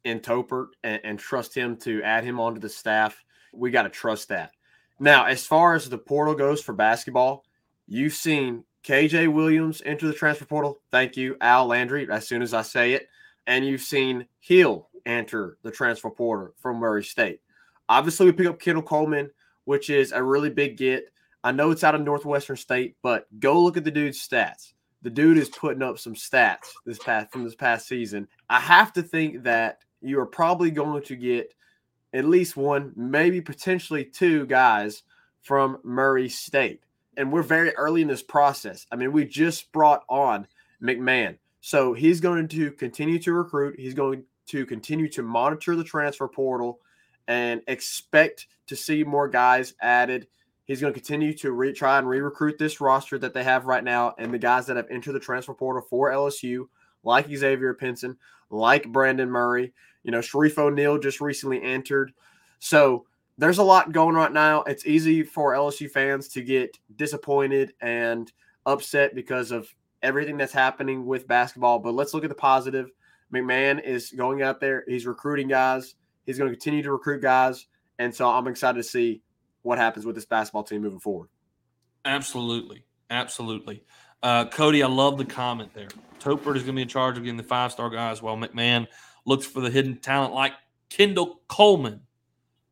[0.05, 3.89] in Topert and, and trust him to add him onto the staff, we got to
[3.89, 4.53] trust that.
[4.99, 7.45] Now, as far as the portal goes for basketball,
[7.87, 10.79] you've seen KJ Williams enter the transfer portal.
[10.91, 13.09] Thank you, Al Landry, as soon as I say it.
[13.47, 17.41] And you've seen Hill enter the transfer portal from Murray State.
[17.89, 19.31] Obviously, we pick up Kendall Coleman,
[19.65, 21.11] which is a really big get.
[21.45, 24.73] I know it's out of Northwestern State, but go look at the dude's stats.
[25.03, 28.27] The dude is putting up some stats this past from this past season.
[28.51, 31.55] I have to think that you are probably going to get
[32.13, 35.03] at least one, maybe potentially two guys
[35.43, 36.81] from Murray State.
[37.17, 38.87] And we're very early in this process.
[38.91, 40.47] I mean, we just brought on
[40.83, 41.39] McMahon.
[41.61, 43.79] So he's going to continue to recruit.
[43.79, 46.81] He's going to continue to monitor the transfer portal
[47.29, 50.27] and expect to see more guys added.
[50.65, 53.85] He's going to continue to re- try and re-recruit this roster that they have right
[53.85, 56.69] now, and the guys that have entered the transfer portal for LSU,
[57.05, 58.17] like Xavier Pinson,
[58.51, 59.73] like Brandon Murray.
[60.03, 62.13] You know, Shareef O'Neal just recently entered.
[62.59, 64.63] So there's a lot going right now.
[64.63, 68.33] It's easy for LSU fans to get disappointed and
[68.67, 71.79] upset because of everything that's happening with basketball.
[71.79, 72.91] But let's look at the positive.
[73.33, 74.85] McMahon is going out there.
[74.89, 75.95] He's recruiting guys.
[76.29, 79.23] He's going to continue to recruit guys, and so I'm excited to see
[79.63, 81.31] what happens with this basketball team moving forward.
[82.05, 83.83] Absolutely, absolutely.
[84.23, 85.89] Uh, Cody, I love the comment there.
[86.21, 88.87] Topert is going to be in charge of getting the five star guys, while McMahon
[89.25, 90.53] looks for the hidden talent like
[90.91, 92.03] Kendall Coleman.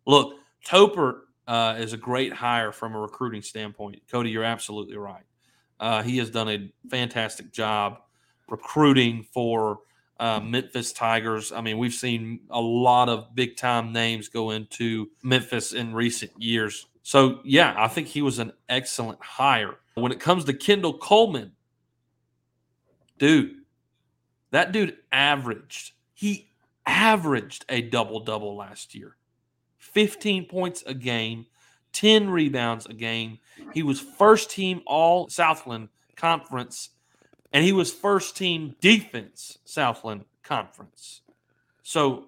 [0.07, 4.03] Look, Topert uh, is a great hire from a recruiting standpoint.
[4.13, 5.25] Cody, you're absolutely right.
[5.81, 8.01] Uh, he has done a fantastic job
[8.51, 9.79] recruiting for
[10.19, 11.53] uh, Memphis Tigers.
[11.53, 16.33] I mean, we've seen a lot of big time names go into Memphis in recent
[16.39, 16.87] years.
[17.03, 19.77] So, yeah, I think he was an excellent hire.
[19.95, 21.53] When it comes to Kendall Coleman,
[23.19, 23.55] dude,
[24.51, 26.51] that dude averaged, he
[26.85, 29.17] averaged a double double last year
[29.79, 31.47] 15 points a game,
[31.93, 33.39] 10 rebounds a game.
[33.73, 36.91] He was first team all Southland Conference,
[37.53, 41.23] and he was first team defense Southland Conference.
[41.83, 42.27] So,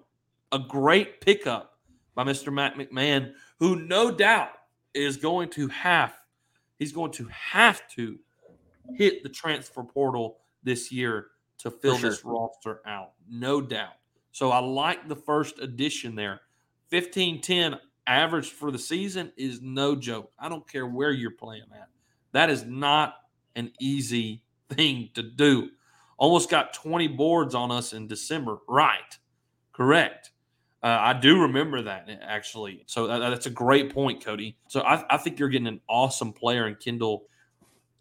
[0.51, 1.77] a great pickup
[2.15, 2.51] by Mr.
[2.51, 4.49] Matt McMahon, who no doubt
[4.93, 6.13] is going to have,
[6.77, 8.17] he's going to have to
[8.95, 11.27] hit the transfer portal this year
[11.59, 12.09] to fill sure.
[12.09, 13.93] this roster out, no doubt.
[14.31, 16.41] So I like the first addition there.
[16.87, 17.77] 15 10
[18.07, 20.31] average for the season is no joke.
[20.39, 21.89] I don't care where you're playing at.
[22.31, 23.15] That is not
[23.55, 25.69] an easy thing to do.
[26.17, 28.57] Almost got 20 boards on us in December.
[28.67, 29.17] Right.
[29.71, 30.31] Correct.
[30.81, 32.83] Uh, I do remember that actually.
[32.85, 34.57] So that, that's a great point, Cody.
[34.67, 37.25] So I, I think you're getting an awesome player in Kendall.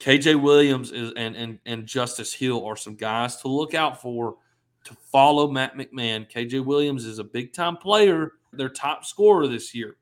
[0.00, 4.36] KJ Williams is, and, and, and Justice Hill are some guys to look out for
[4.84, 6.30] to follow Matt McMahon.
[6.30, 9.96] KJ Williams is a big time player, their top scorer this year.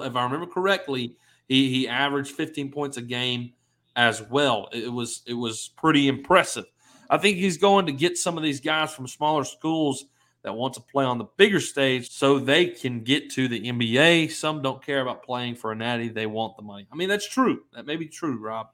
[0.00, 1.16] If I remember correctly,
[1.46, 3.52] he, he averaged 15 points a game
[3.96, 4.68] as well.
[4.72, 6.64] It was it was pretty impressive.
[7.10, 10.06] I think he's going to get some of these guys from smaller schools
[10.42, 14.30] that want to play on the bigger stage so they can get to the NBA.
[14.32, 16.86] Some don't care about playing for a natty, they want the money.
[16.92, 17.62] I mean, that's true.
[17.74, 18.68] That may be true, Rob.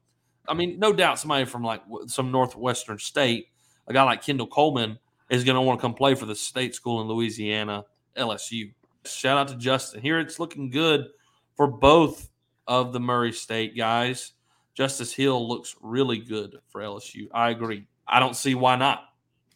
[0.48, 3.48] I mean, no doubt somebody from like some northwestern state,
[3.86, 4.98] a guy like Kendall Coleman,
[5.30, 7.84] is going to want to come play for the state school in Louisiana,
[8.16, 8.72] LSU.
[9.04, 10.00] Shout out to Justin.
[10.00, 11.06] Here it's looking good
[11.54, 12.30] for both
[12.66, 14.32] of the Murray State guys.
[14.78, 17.26] Justice Hill looks really good for LSU.
[17.34, 17.88] I agree.
[18.06, 19.08] I don't see why not.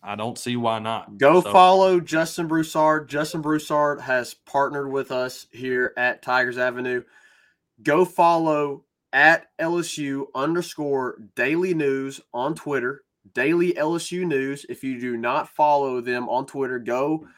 [0.03, 1.17] I don't see why not.
[1.17, 1.53] Go so.
[1.53, 3.09] follow Justin Broussard.
[3.09, 7.05] Justin Broussard has partnered with us here at Tigers Avenue.
[7.85, 8.83] Go follow
[9.13, 14.67] at LSU underscore daily news on Twitter, daily LSU news.
[14.69, 17.29] If you do not follow them on Twitter, go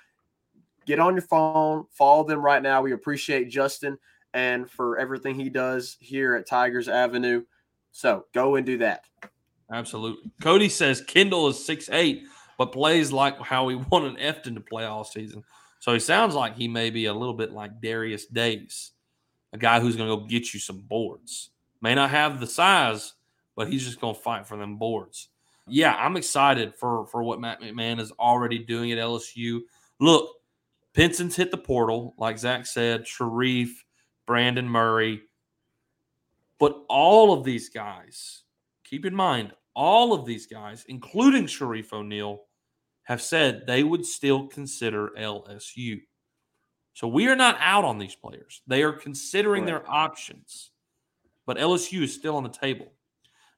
[0.86, 2.80] get on your phone, follow them right now.
[2.80, 3.98] We appreciate Justin
[4.32, 7.42] and for everything he does here at Tigers Avenue.
[7.94, 9.04] So go and do that.
[9.72, 10.30] Absolutely.
[10.42, 12.24] Cody says Kendall is six eight
[12.59, 15.44] but plays like how he wanted Efton to play all season.
[15.80, 18.92] So he sounds like he may be a little bit like Darius Days,
[19.52, 21.50] a guy who's going to go get you some boards.
[21.83, 23.14] May not have the size,
[23.54, 25.28] but he's just going to fight for them boards.
[25.66, 29.61] Yeah, I'm excited for for what Matt McMahon is already doing at LSU.
[29.98, 30.30] Look,
[30.92, 33.70] Pinson's hit the portal, like Zach said, Shareef,
[34.26, 35.22] Brandon Murray.
[36.64, 38.44] But all of these guys,
[38.85, 42.40] keep in mind, all of these guys, including Shareef O'Neal,
[43.03, 46.00] have said they would still consider LSU.
[46.94, 48.62] So we are not out on these players.
[48.66, 50.70] They are considering their options,
[51.44, 52.94] but LSU is still on the table.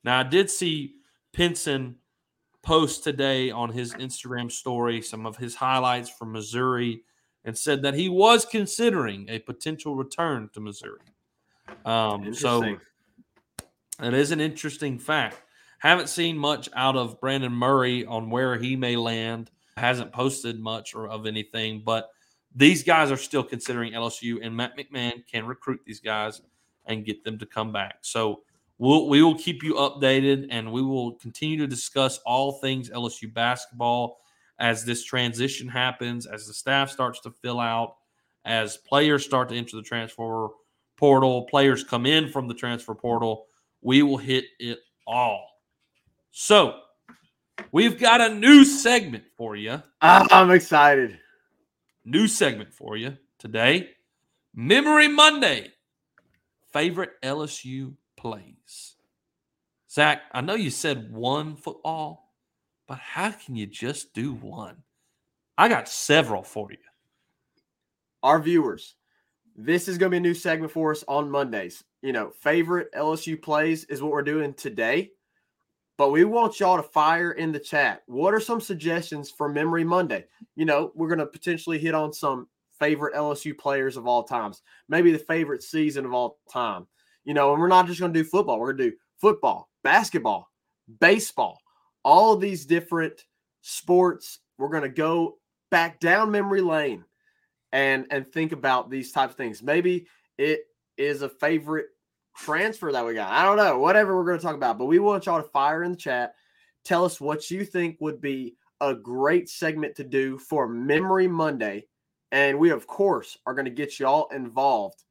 [0.03, 0.97] Now, I did see
[1.33, 1.95] Pinson
[2.65, 7.03] post today on his Instagram story some of his highlights from Missouri
[7.45, 10.99] and said that he was considering a potential return to Missouri.
[11.85, 12.79] Um, so
[14.03, 15.41] it is an interesting fact.
[15.79, 19.51] Haven't seen much out of Brandon Murray on where he may land.
[19.77, 22.11] Hasn't posted much or of anything, but
[22.55, 26.41] these guys are still considering LSU, and Matt McMahon can recruit these guys
[26.87, 27.99] and get them to come back.
[28.01, 28.43] So
[28.79, 33.33] we'll we will keep you updated, and we will continue to discuss all things LSU
[33.33, 34.21] basketball
[34.59, 37.97] as this transition happens, as the staff starts to fill out,
[38.47, 40.49] as players start to enter the transfer
[40.97, 43.47] portal, players come in from the transfer portal.
[43.87, 45.47] We will hit it all.
[46.33, 46.81] So
[47.71, 49.81] we've got a new segment for you.
[50.03, 51.21] Ah, I'm excited.
[52.05, 53.91] New segment for you today.
[54.57, 55.69] Memory Monday.
[56.73, 58.97] Favorite LSU plays.
[59.89, 62.33] Zach, I know you said one football,
[62.89, 64.83] but how can you just do one?
[65.57, 66.79] I got several for you.
[68.25, 68.97] Our viewers,
[69.55, 71.85] this is going to be a new segment for us on Mondays.
[72.03, 75.11] You know, favorite LSU plays is what we're doing today.
[75.99, 78.03] But we want y'all to fire in the chat.
[78.07, 80.27] What are some suggestions for Memory Monday?
[80.55, 84.63] You know, we're going to potentially hit on some favorite LSU players of all times,
[84.89, 86.87] maybe the favorite season of all time.
[87.25, 88.61] You know, and we're not just going to do football.
[88.61, 90.51] We're going to do football, basketball,
[91.01, 91.59] baseball,
[92.05, 93.25] all of these different
[93.63, 94.41] sports.
[94.59, 95.39] We're going to go
[95.71, 97.05] back down memory lane
[97.73, 99.63] and and think about these types of things.
[99.63, 100.07] Maybe
[100.39, 100.61] it
[100.97, 101.87] is a favorite
[102.37, 103.31] transfer that we got.
[103.31, 105.83] I don't know, whatever we're going to talk about, but we want y'all to fire
[105.83, 106.35] in the chat.
[106.85, 111.87] Tell us what you think would be a great segment to do for Memory Monday.
[112.33, 115.03] And we, of course, are going to get y'all involved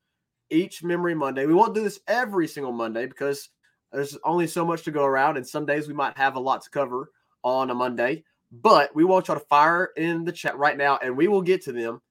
[0.49, 1.45] each Memory Monday.
[1.45, 3.49] We won't do this every single Monday because
[3.91, 5.37] there's only so much to go around.
[5.37, 7.11] And some days we might have a lot to cover
[7.43, 8.23] on a Monday.
[8.51, 11.63] But we want y'all to fire in the chat right now and we will get
[11.63, 12.01] to them.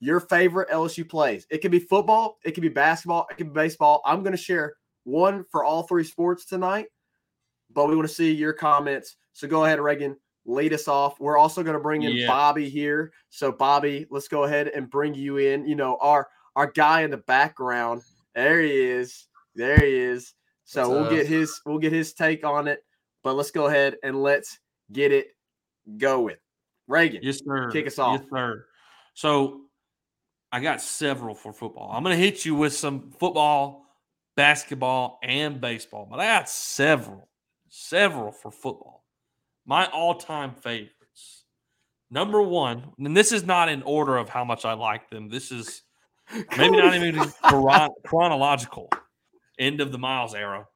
[0.00, 1.46] Your favorite LSU plays.
[1.50, 4.02] It could be football, it could be basketball, it could be baseball.
[4.04, 4.74] I'm going to share
[5.04, 6.86] one for all three sports tonight,
[7.72, 9.16] but we want to see your comments.
[9.32, 11.20] So go ahead, Reagan, lead us off.
[11.20, 12.26] We're also going to bring in Yeah.
[12.26, 13.12] Bobby here.
[13.28, 15.66] So Bobby, let's go ahead and bring you in.
[15.66, 18.02] You know, our our guy in the background.
[18.34, 19.26] There he is.
[19.54, 20.34] There he is.
[20.64, 22.84] So we'll get his we'll get his take on it.
[23.22, 24.58] But let's go ahead and let's
[24.92, 25.28] get it
[25.98, 26.36] going.
[26.88, 27.70] Reagan, Yes, sir.
[27.70, 28.20] Kick us off.
[28.20, 28.66] Yes, sir.
[29.14, 29.62] So
[30.52, 31.90] I got several for football.
[31.92, 33.86] I'm going to hit you with some football,
[34.36, 37.28] basketball, and baseball, but I got several,
[37.68, 39.04] several for football.
[39.64, 41.44] My all time favorites.
[42.10, 45.28] Number one, and this is not in order of how much I like them.
[45.28, 45.82] This is
[46.56, 47.30] maybe not even
[48.04, 48.90] chronological.
[49.58, 50.66] End of the Miles era.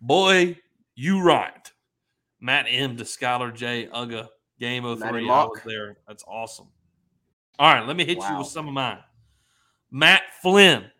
[0.00, 0.58] Boy,
[0.94, 1.72] you right.
[2.40, 3.88] Matt M to Skylar J.
[3.92, 4.28] Uga.
[4.60, 5.28] Game of three.
[5.28, 5.96] I was there.
[6.06, 6.68] That's awesome.
[7.58, 8.98] All right, let me hit you with some of mine.
[9.90, 10.90] Matt Flynn,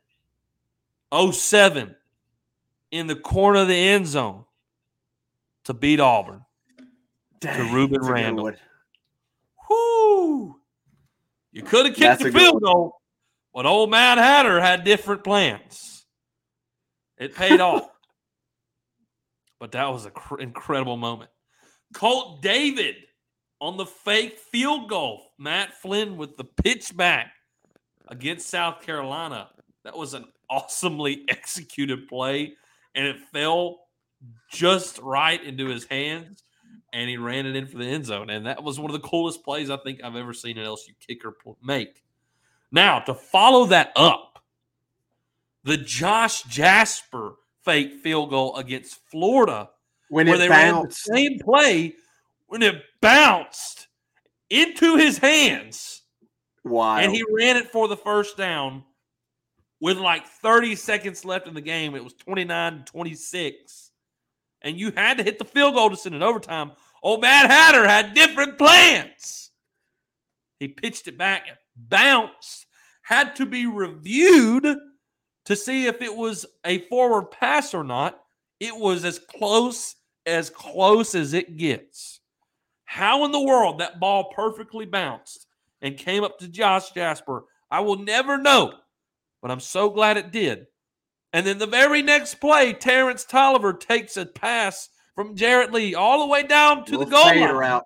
[1.12, 1.94] 07,
[2.90, 4.44] in the corner of the end zone
[5.64, 6.44] to beat Auburn.
[7.40, 8.52] Dang, Ruben that's Randall.
[9.70, 10.56] Whoo!
[11.52, 12.94] You could have kicked That's the field goal,
[13.54, 16.06] but old Mad Hatter had different plans.
[17.16, 17.88] It paid off.
[19.60, 21.30] But that was an cr- incredible moment.
[21.92, 22.94] Colt David
[23.60, 25.32] on the fake field goal.
[25.38, 27.32] Matt Flynn with the pitch back
[28.08, 29.48] against South Carolina.
[29.84, 32.54] That was an awesomely executed play,
[32.94, 33.80] and it fell
[34.50, 36.42] just right into his hands,
[36.92, 38.30] and he ran it in for the end zone.
[38.30, 40.94] And that was one of the coolest plays I think I've ever seen an LSU
[41.06, 42.02] kicker make.
[42.70, 44.42] Now, to follow that up,
[45.64, 47.34] the Josh Jasper
[47.64, 49.70] fake field goal against Florida
[50.08, 51.94] When where they ran the same play
[52.48, 53.86] when it bounced
[54.50, 56.02] into his hands
[56.64, 57.04] wild.
[57.04, 58.82] and he ran it for the first down
[59.80, 61.94] with like 30 seconds left in the game.
[61.94, 63.92] It was 29 26.
[64.62, 66.72] And you had to hit the field goal to send it overtime.
[67.02, 69.52] Old Mad Hatter had different plans.
[70.58, 71.46] He pitched it back,
[71.76, 72.66] bounced,
[73.02, 74.66] had to be reviewed
[75.44, 78.20] to see if it was a forward pass or not.
[78.58, 79.94] It was as close
[80.26, 82.18] as close as it gets.
[82.90, 85.46] How in the world that ball perfectly bounced
[85.82, 88.72] and came up to Josh Jasper, I will never know,
[89.42, 90.68] but I'm so glad it did.
[91.34, 96.20] And then the very next play, Terrence Toliver takes a pass from Jarrett Lee all
[96.20, 97.84] the way down to the goal line route.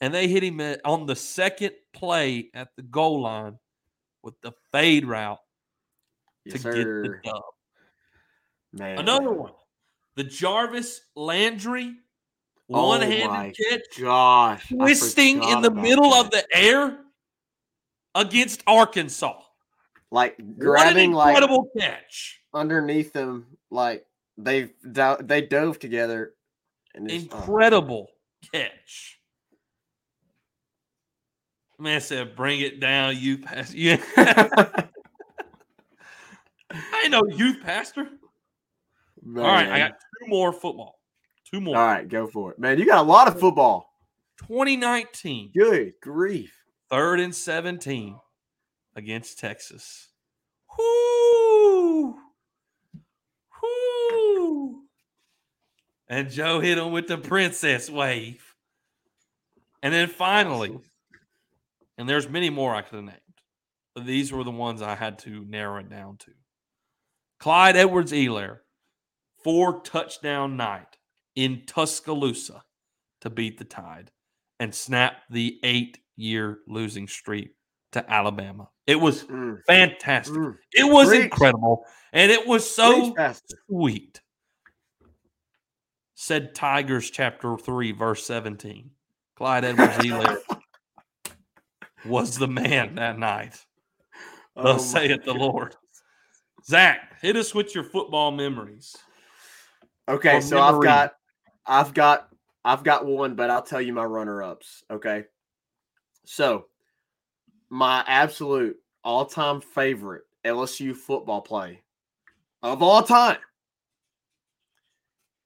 [0.00, 3.58] and they hit him on the second play at the goal line
[4.22, 5.38] with the fade route
[6.46, 7.20] Yes, to get the sir.
[7.22, 7.42] dub.
[8.72, 8.98] Man.
[8.98, 9.52] Another one,
[10.16, 11.96] the Jarvis Landry
[12.70, 14.68] Oh one-handed catch, Gosh.
[14.68, 16.24] Twisting in the middle that.
[16.26, 16.98] of the air
[18.14, 19.40] against Arkansas.
[20.10, 22.40] like What an grabbing like incredible catch!
[22.54, 24.06] underneath them, like
[24.38, 26.34] they they dove together.
[26.96, 27.06] Oh.
[27.06, 28.08] Incredible
[28.52, 29.18] catch.
[31.78, 34.00] Man said, "Bring it down, you pastor." Yeah,
[36.70, 38.08] I know youth pastor.
[39.36, 40.98] All right, I got two more football.
[41.52, 41.76] Two more.
[41.76, 42.78] All right, go for it, man.
[42.78, 43.88] You got a lot of football.
[44.48, 46.54] 2019, Good grief.
[46.90, 48.16] third and 17
[48.96, 50.08] against Texas.
[50.78, 52.16] Whoo!
[53.62, 54.80] Whoo!
[56.08, 58.54] And Joe hit him with the princess wave.
[59.82, 60.78] And then finally,
[61.98, 63.18] and there's many more I could have named,
[63.94, 66.32] but these were the ones I had to narrow it down to.
[67.38, 68.58] Clyde Edwards-Helaire,
[69.44, 70.96] four touchdown night
[71.34, 72.62] in Tuscaloosa
[73.20, 74.10] to beat the Tide
[74.60, 77.50] and snap the eight year losing streak
[77.92, 78.68] to Alabama.
[78.86, 80.34] It was Mm, fantastic.
[80.34, 80.56] mm.
[80.72, 81.24] It was Preach.
[81.24, 81.84] incredible.
[82.12, 83.14] And it was so
[83.68, 84.20] sweet.
[86.14, 88.90] Said Tigers chapter 3, verse 17.
[89.36, 90.38] Clyde Edwards-Helaire
[92.06, 93.58] was the man that night.
[94.54, 95.74] Oh Thus my saith the Lord.
[96.64, 98.94] Zach, hit us with your football memories.
[100.08, 101.14] Okay, or so I've got,
[101.66, 102.28] I've got,
[102.64, 104.84] I've got one, but I'll tell you my runner-ups.
[104.90, 105.24] Okay,
[106.24, 106.66] so
[107.70, 111.80] my absolute all-time favorite LSU football play
[112.62, 113.38] of all time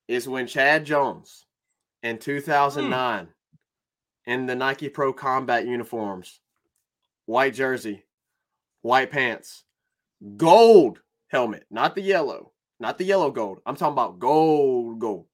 [0.08, 1.46] is when Chad Jones
[2.02, 4.30] in 2009 hmm.
[4.30, 6.40] in the Nike Pro Combat uniforms,
[7.26, 8.04] white jersey,
[8.82, 9.64] white pants,
[10.36, 13.60] gold helmet, not the yellow, not the yellow gold.
[13.66, 15.26] I'm talking about gold, gold.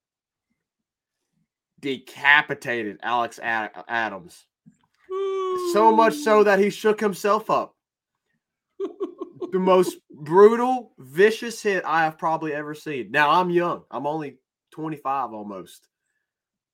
[1.82, 4.46] Decapitated Alex Ad- Adams.
[5.72, 7.74] So much so that he shook himself up.
[9.52, 13.10] the most brutal, vicious hit I have probably ever seen.
[13.10, 13.82] Now I'm young.
[13.90, 14.38] I'm only
[14.70, 15.86] 25 almost.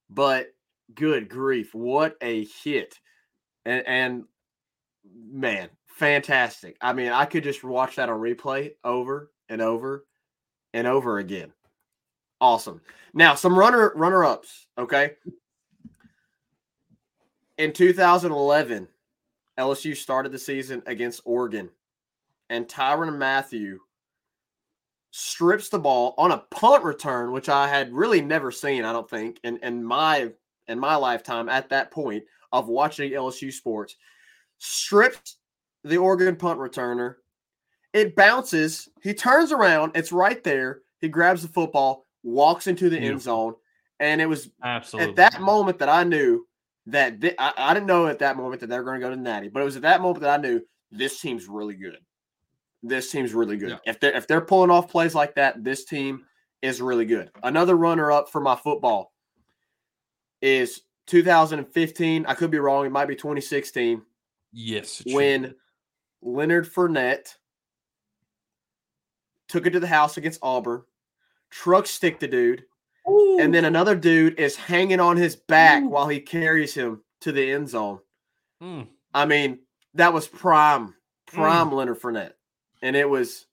[0.09, 0.49] But
[0.95, 2.99] good grief, what a hit.
[3.65, 4.25] And and
[5.31, 6.77] man, fantastic.
[6.81, 10.07] I mean, I could just watch that on replay over and over
[10.73, 11.53] and over again.
[12.41, 12.81] Awesome.
[13.15, 15.13] Now, some runner runner ups, okay?
[17.57, 18.87] In 2011,
[19.59, 21.69] LSU started the season against Oregon,
[22.49, 23.81] and Tyrann Mathieu
[25.11, 29.09] strips the ball on a punt return, which I had really never seen, I don't
[29.11, 30.31] think, in, in my
[30.69, 33.97] in my lifetime at that point of watching LSU sports.
[34.59, 35.37] Stripped
[35.83, 37.17] the Oregon punt returner.
[37.93, 38.89] It bounces.
[39.03, 39.93] He turns around.
[39.95, 40.83] It's right there.
[41.01, 43.55] He grabs the football, walks into the end zone,
[44.01, 45.11] and it was Absolutely.
[45.11, 46.47] at that moment that I knew
[46.87, 49.15] that thi- I, I didn't know at that moment that they were going to go
[49.15, 50.61] to Natty, but it was at that moment that I knew
[50.91, 51.99] this team's really good.
[52.83, 53.71] This team's really good.
[53.71, 53.79] Yeah.
[53.87, 56.25] If they're if they're pulling off plays like that, this team
[56.63, 57.31] is really good.
[57.43, 59.13] Another runner up for my football
[60.41, 62.27] is 2015.
[62.27, 62.87] I could be wrong.
[62.87, 64.03] It might be 2016
[64.53, 65.03] Yes.
[65.07, 65.53] when be.
[66.23, 67.35] Leonard Fournette
[69.49, 70.83] took it to the house against Auburn,
[71.51, 72.65] truck stick the dude,
[73.07, 75.89] and then another dude is hanging on his back Ooh.
[75.89, 78.01] while he carries him to the end zone.
[78.63, 78.89] Mm.
[79.15, 79.61] I mean,
[79.95, 80.89] that was prime,
[81.31, 81.35] Mm.
[81.35, 82.33] prime Leonard Fournette,
[82.83, 83.47] and it was,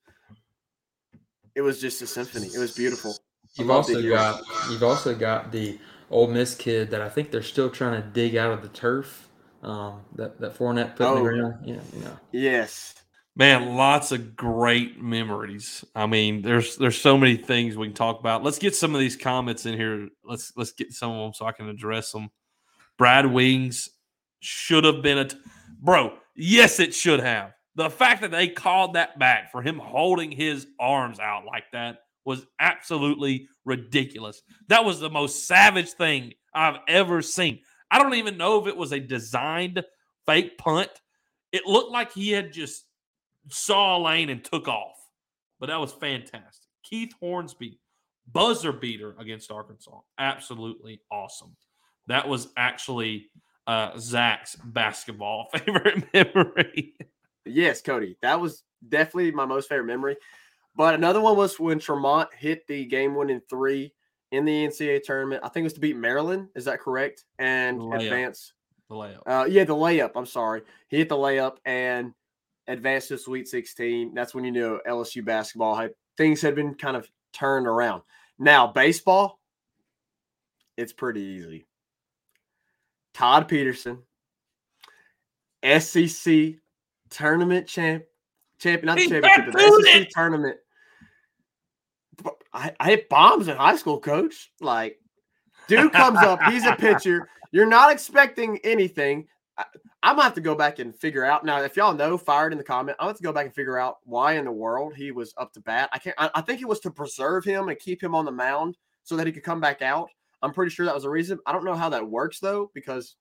[1.55, 2.47] it was just a symphony.
[2.47, 3.15] It was beautiful.
[3.57, 4.09] You've also it.
[4.09, 5.79] got you've also got the
[6.11, 9.29] Ole Miss kid that I think they're still trying to dig out of the turf.
[9.63, 11.15] Um, that that Fournette put in Oh.
[11.15, 11.53] the ground.
[11.65, 12.19] Yeah, you know.
[12.31, 12.93] Yes,
[13.37, 15.83] Man, lots of great memories.
[15.93, 18.43] I mean, there's there's so many things we can talk about.
[18.43, 20.07] Let's get some of these comments in here.
[20.23, 22.29] Let's let's get some of them so I can address them.
[22.97, 23.89] Brad Wing's
[24.39, 25.37] should have been a t-
[25.81, 26.13] bro.
[26.35, 27.51] Yes, it should have.
[27.75, 31.97] The fact that they called that back for him holding his arms out like that
[32.23, 34.41] was absolutely ridiculous.
[34.69, 37.59] That was the most savage thing I've ever seen.
[37.91, 39.83] I don't even know if it was a designed
[40.25, 40.89] fake punt.
[41.51, 42.85] It looked like he had just
[43.49, 44.95] saw a lane and took off.
[45.59, 46.69] But that was fantastic.
[46.83, 47.79] Keith Hornsby,
[48.31, 49.99] buzzer beater against Arkansas.
[50.19, 51.55] Absolutely awesome.
[52.07, 53.29] That was actually
[53.67, 56.95] uh, Zach's basketball favorite memory.
[57.45, 58.17] yes, Cody.
[58.21, 60.17] That was definitely my most favorite memory.
[60.75, 63.93] But another one was when Tremont hit the game-winning three
[64.31, 65.41] in the NCAA tournament.
[65.43, 66.49] I think it was to beat Maryland.
[66.55, 67.23] Is that correct?
[67.39, 68.51] And advance.
[68.89, 69.21] the layup.
[69.25, 70.11] Uh, yeah, the layup.
[70.15, 70.63] I'm sorry.
[70.89, 72.13] He hit the layup and
[72.67, 74.13] advanced to Sweet 16.
[74.13, 78.01] That's when you knew LSU basketball had things had been kind of turned around.
[78.39, 79.39] Now, baseball,
[80.77, 81.65] it's pretty easy.
[83.13, 83.99] Todd Peterson,
[85.63, 86.55] SEC
[87.09, 88.03] tournament champ,
[88.59, 90.57] champion, not the championship, but the SEC tournament.
[92.53, 94.51] I, I hit bombs in high school, coach.
[94.59, 94.99] Like,
[95.67, 97.29] dude comes up, he's a pitcher.
[97.51, 99.27] You're not expecting anything.
[99.57, 99.65] I,
[100.05, 101.61] I'm gonna have to go back and figure out now.
[101.61, 103.79] If y'all know, fired in the comment, I'm gonna have to go back and figure
[103.79, 105.89] out why in the world he was up to bat.
[105.93, 106.15] I can't.
[106.19, 109.15] I, I think it was to preserve him and keep him on the mound so
[109.15, 110.09] that he could come back out.
[110.43, 111.39] I'm pretty sure that was the reason.
[111.47, 113.15] I don't know how that works though, because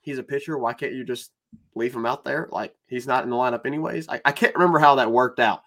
[0.00, 0.56] he's a pitcher.
[0.56, 1.32] Why can't you just
[1.74, 2.48] leave him out there?
[2.50, 4.08] Like he's not in the lineup anyways.
[4.08, 5.60] I, I can't remember how that worked out.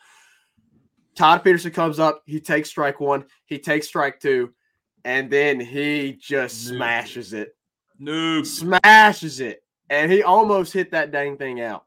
[1.13, 4.51] Todd Peterson comes up, he takes strike one, he takes strike two,
[5.03, 7.55] and then he just smashes it
[7.99, 8.43] No.
[8.43, 11.85] smashes it, and he almost hit that dang thing out.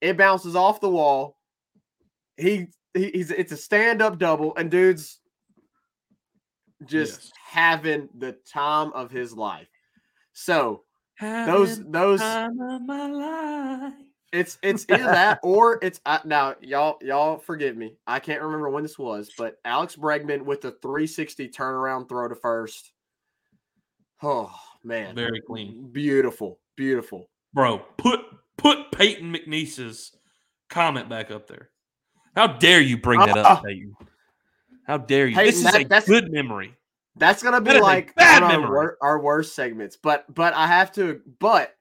[0.00, 1.38] It bounces off the wall.
[2.36, 5.20] He, he he's it's a stand up double, and dude's
[6.84, 7.32] just Yes.
[7.42, 9.68] having the time of his life.
[10.32, 10.82] So
[11.20, 13.94] those those time of my life.
[14.32, 17.96] it's it's either that or it's uh, now y'all y'all forgive me.
[18.06, 22.34] I can't remember when this was, but Alex Bregman with the 360 turnaround throw to
[22.34, 22.92] first.
[24.22, 25.88] Oh man, Very clean.
[25.92, 27.28] beautiful, beautiful.
[27.54, 28.20] Bro, put
[28.58, 30.12] put Peyton McNeese's
[30.70, 31.70] comment back up there.
[32.34, 33.62] How dare you bring that up, ah.
[33.64, 33.94] Peyton?
[34.86, 35.34] How dare you?
[35.34, 36.74] Peyton, this is that- a that's- good memory.
[37.18, 38.76] That's gonna be That like bad one of our, memory.
[38.76, 41.22] wor- our worst segments, but but I have to.
[41.40, 41.74] But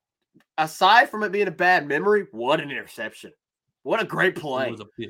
[0.58, 3.34] aside from it being a bad memory, what an interception!
[3.84, 4.68] What a great play!
[4.68, 5.10] It was a pick.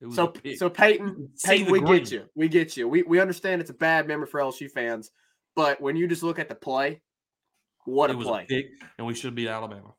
[0.00, 0.58] It was So a pick.
[0.58, 1.98] so Peyton, Peyton, we green.
[2.02, 2.28] get you.
[2.34, 2.88] We get you.
[2.88, 5.12] We we understand it's a bad memory for LSU fans,
[5.54, 7.00] but when you just look at the play,
[7.84, 8.46] What a it was play.
[8.50, 8.62] a
[8.98, 9.94] and we should beat Alabama.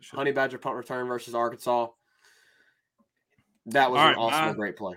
[0.00, 0.16] Should.
[0.16, 1.88] Honey Badger punt return versus Arkansas.
[3.66, 4.94] That was right, awesome, my- and great play.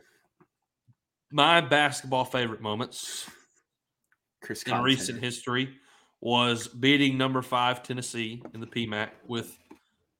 [1.32, 3.30] My basketball favorite moments
[4.41, 5.70] Chris in recent history
[6.22, 9.55] was beating number five Tennessee in the PMAC with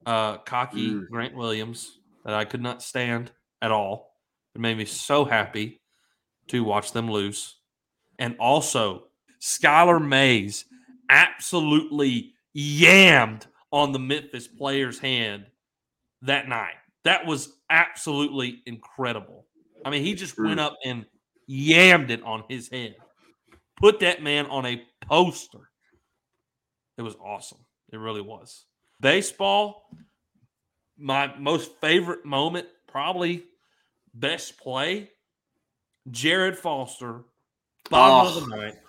[0.06, 1.10] uh, cocky Mm.
[1.10, 3.32] Grant Williams that I could not stand
[3.62, 4.14] at all.
[4.56, 5.82] It made me so happy
[6.48, 7.56] to watch them lose.
[8.20, 9.06] And also,
[9.42, 10.66] Skylar Mays
[11.10, 15.46] absolutely yammed on the Memphis player's hand
[16.22, 16.74] that night.
[17.04, 19.46] That was absolutely incredible.
[19.86, 21.06] I mean, he just went up and
[21.50, 22.96] yammed it on his head.
[23.78, 25.70] Put that man on a poster.
[26.98, 27.60] It was awesome.
[27.94, 28.66] It really was.
[29.00, 29.90] Baseball,
[30.98, 33.46] my most favorite moment, probably
[34.14, 35.10] best play,
[36.12, 37.24] Jared Foster,
[37.90, 38.38] bottom Oh.
[38.38, 38.80] of the ninth,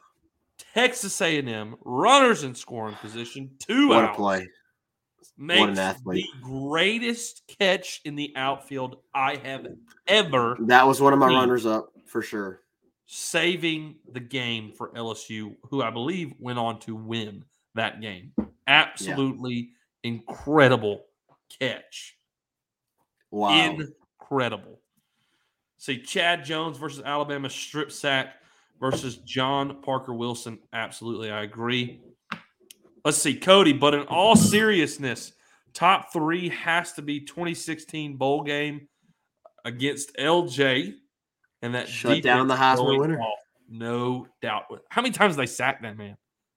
[0.74, 4.48] Texas A&M, runners in scoring position, two What a outs, play.
[5.36, 6.26] makes athlete.
[6.34, 9.66] the greatest catch in the outfield I have
[10.06, 11.34] ever That was one of my Hmm.
[11.36, 12.62] runners up for sure.
[13.06, 17.44] saving the game for LSU, who I believe went on to win
[17.74, 18.32] that game.
[18.68, 19.72] Absolutely
[20.04, 21.06] incredible
[21.58, 22.16] catch.
[23.32, 23.76] Wow.
[24.20, 24.80] Incredible.
[25.78, 28.36] See, Chad Jones versus Alabama strip sack
[28.80, 30.58] versus John Parker Wilson.
[30.72, 32.00] Absolutely, I agree.
[33.04, 35.32] Let's see, Cody, but in all seriousness,
[35.72, 38.88] top three has to be 2016 bowl game
[39.64, 40.94] against LJ
[41.62, 43.20] and that Shut down the Heisman winner.
[43.20, 43.38] off.
[43.68, 44.64] No doubt.
[44.90, 46.16] How many times did they sack that man?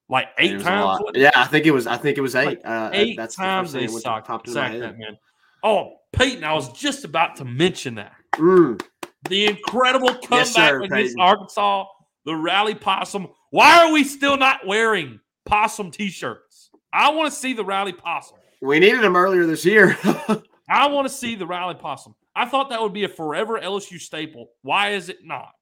[0.10, 0.66] Like eight times?
[0.86, 1.02] lot.
[1.02, 1.22] wasn't it?
[1.22, 1.88] Yeah, I think it was.
[1.88, 2.46] I think it was eight.
[2.46, 5.18] Like, uh, eight that's the times thing they sacked, popped sacked that man.
[5.64, 8.14] Oh, Peyton, I was just about to mention that.
[8.34, 8.82] Mm,
[9.30, 11.22] The incredible comeback Yes, sir, against Peyton.
[11.22, 11.86] Arkansas,
[12.26, 13.28] the rally possum.
[13.50, 16.72] Why are we still not wearing possum t-shirts?
[16.92, 18.38] I want to see the rally possum.
[18.62, 19.98] we needed him earlier this year.
[20.70, 22.16] I want to see the rally possum.
[22.36, 24.50] I thought that would be a forever LSU staple.
[24.62, 25.54] Why is it not?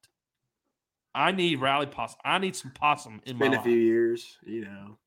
[1.13, 2.19] I need rally possum.
[2.23, 3.49] I need some possum in my.
[3.49, 4.97] Been a few years, you know.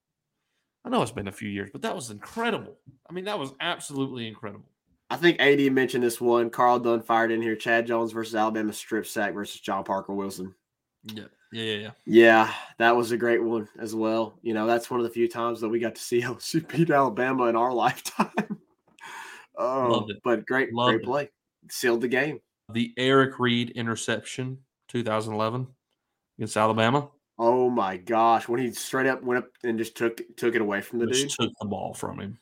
[0.84, 2.76] I know it's been a few years, but that was incredible.
[3.08, 4.66] I mean, that was absolutely incredible.
[5.08, 6.50] I think AD mentioned this one.
[6.50, 7.56] Carl Dunn fired in here.
[7.56, 10.54] Chad Jones versus Alabama strip sack versus John Parker Wilson.
[11.04, 11.24] Yeah,
[11.54, 12.52] yeah, yeah.
[12.78, 14.34] that was a great one as well.
[14.42, 16.90] You know, that's one of the few times that we got to see LSU beat
[16.90, 18.30] Alabama in our lifetime.
[19.56, 20.16] oh, Loved it.
[20.24, 21.04] but great, Loved great it.
[21.04, 21.30] play.
[21.70, 22.40] Sealed the game.
[22.72, 25.66] The Eric Reid interception, 2011
[26.38, 27.08] against Alabama.
[27.38, 30.80] Oh my gosh, when he straight up went up and just took took it away
[30.80, 31.14] from the dude.
[31.14, 32.38] Just took the ball from him.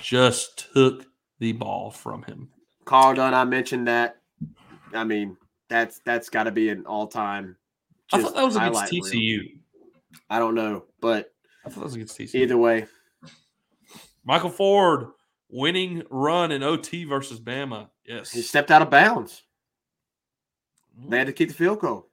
[0.00, 1.06] Just took
[1.38, 2.48] the ball from him.
[2.84, 4.20] Carl Dunn, I mentioned that.
[4.92, 5.36] I mean,
[5.68, 7.56] that's that's got to be an all time.
[8.12, 9.58] I thought that was against TCU.
[10.30, 11.32] I don't know, but
[11.64, 12.34] I thought that was against TCU.
[12.36, 12.86] either way,
[14.24, 15.08] Michael Ford
[15.50, 17.88] winning run in OT versus Bama.
[18.06, 18.30] Yes.
[18.30, 19.42] he stepped out of bounds.
[21.00, 21.10] Mm.
[21.10, 22.08] They had to keep the field goal.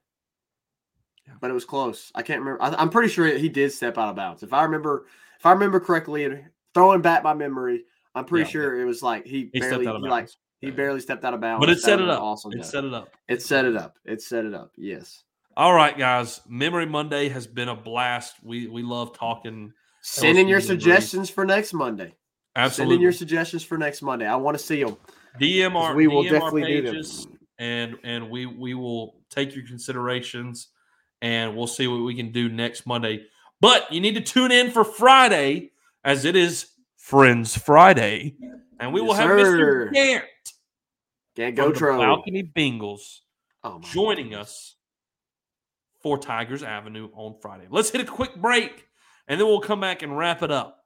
[1.27, 1.33] Yeah.
[1.39, 2.11] But it was close.
[2.15, 2.61] I can't remember.
[2.63, 4.43] I, I'm pretty sure he did step out of bounds.
[4.43, 5.05] If I remember,
[5.39, 7.83] if I remember correctly, and throwing back my memory,
[8.15, 8.51] I'm pretty Yeah.
[8.51, 10.29] sure it was like he, He barely, out of he, like
[10.59, 11.59] he barely stepped out of bounds.
[11.65, 12.21] But it set it up.
[12.21, 12.53] Awesome.
[12.53, 13.09] It set it up.
[13.27, 13.97] It set it up.
[14.05, 14.71] It set it up.
[14.77, 15.23] Yes.
[15.57, 16.41] All right, guys.
[16.47, 18.35] Memory Monday has been a blast.
[18.43, 19.73] We we love talking.
[20.01, 22.13] Send in your suggestions for next Monday.
[22.55, 22.93] Absolutely.
[22.93, 24.25] Send in your suggestions for next Monday.
[24.25, 24.97] I want to see them.
[25.39, 27.03] DM our, we will DM definitely do them.
[27.59, 30.69] and and we we will take your considerations,
[31.21, 33.25] and we'll see what we can do next Monday.
[33.59, 35.71] But you need to tune in for Friday,
[36.03, 38.35] as it is Friends Friday,
[38.79, 39.89] and we will have sir.
[39.89, 39.93] Mr.
[39.93, 40.23] Gant
[41.35, 41.97] Can't from go the Tro.
[41.97, 43.19] Balcony Bengals
[43.63, 44.47] Oh, joining goodness.
[44.49, 44.75] us
[46.01, 47.67] for Tigers Avenue on Friday.
[47.69, 48.87] Let's hit a quick break
[49.27, 50.85] and then we'll come back and wrap it up.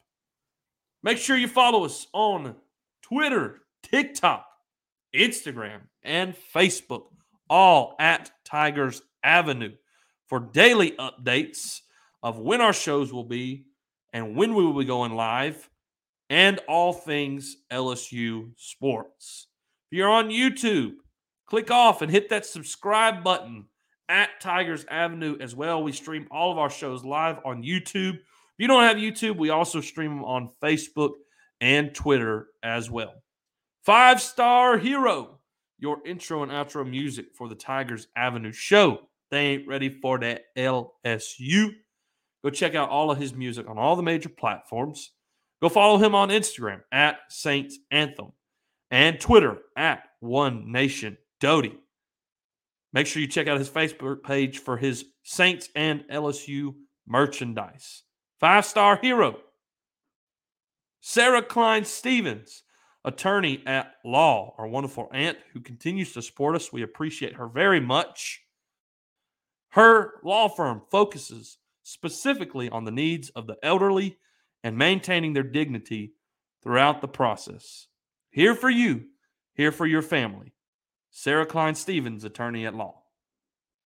[1.03, 2.55] Make sure you follow us on
[3.01, 4.45] Twitter, TikTok,
[5.15, 7.03] Instagram, and Facebook,
[7.49, 9.73] all at Tigers Avenue
[10.27, 11.81] for daily updates
[12.23, 13.65] of when our shows will be
[14.13, 15.69] and when we will be going live
[16.29, 19.47] and all things LSU sports.
[19.91, 20.93] If you're on YouTube,
[21.45, 23.65] click off and hit that subscribe button
[24.09, 25.83] at Tigers Avenue as well.
[25.83, 28.15] We stream all of our shows live on YouTube.
[28.15, 31.11] If you don't have YouTube, we also stream them on Facebook
[31.61, 33.13] and Twitter as well.
[33.83, 35.39] Five Star Hero,
[35.77, 38.99] your intro and outro music for the Tigers Avenue show.
[39.31, 41.71] They ain't ready for that LSU.
[42.43, 45.11] Go check out all of his music on all the major platforms.
[45.61, 48.31] Go follow him on Instagram at Saints Anthem
[48.91, 51.75] and Twitter at One Nation Doty.
[52.95, 56.75] Make sure you check out his Facebook page for his Saints and LSU
[57.05, 58.03] merchandise.
[58.39, 59.35] Five Star Hero,
[61.01, 62.63] Sarah Klein Stevens,
[63.03, 66.71] attorney at law, our wonderful aunt who continues to support us.
[66.71, 68.41] We appreciate her very much.
[69.71, 74.19] Her law firm focuses specifically on the needs of the elderly
[74.63, 76.13] and maintaining their dignity
[76.63, 77.87] throughout the process.
[78.29, 79.03] Here for you,
[79.53, 80.54] here for your family.
[81.17, 83.03] Sarah Klein Stevens, attorney at law.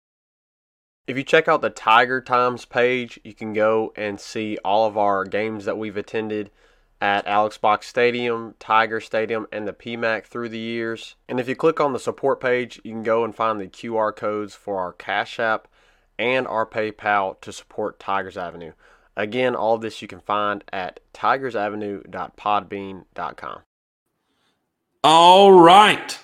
[1.08, 4.98] If you check out the Tiger Times page, you can go and see all of
[4.98, 6.52] our games that we've attended
[7.02, 11.16] at Alex Box Stadium, Tiger Stadium, and the PMAC through the years.
[11.28, 14.16] And if you click on the support page, you can go and find the QR
[14.16, 15.68] codes for our Cash App
[16.18, 18.74] and our PayPal to support Tigers Avenue.
[19.16, 23.60] Again, all this you can find at tigersavenue.podbean.com.
[25.04, 26.20] All right.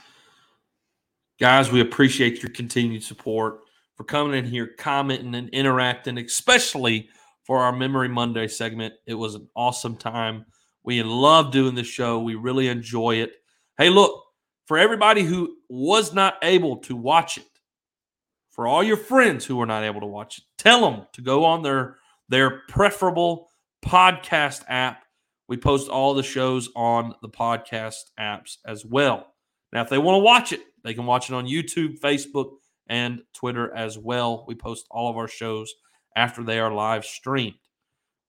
[1.38, 3.60] Guys, we appreciate your continued support
[3.98, 7.10] for coming in here, commenting, and interacting, especially
[7.44, 8.94] for our Memory Monday segment.
[9.06, 10.46] It was an awesome time.
[10.86, 12.20] We love doing this show.
[12.20, 13.34] We really enjoy it.
[13.78, 14.24] Hey, look,
[14.66, 17.44] for everybody who was not able to watch it,
[18.50, 21.44] for all your friends who were not able to watch it, tell them to go
[21.44, 21.98] on their
[22.30, 23.50] their preferable
[23.86, 25.04] podcast app.
[25.50, 29.28] We post all the shows on the podcast apps as well.
[29.74, 32.52] Now, if they want to watch it, they can watch it on YouTube, Facebook,
[32.88, 34.46] and Twitter as well.
[34.48, 35.74] We post all of our shows
[36.16, 37.56] after they are live streamed.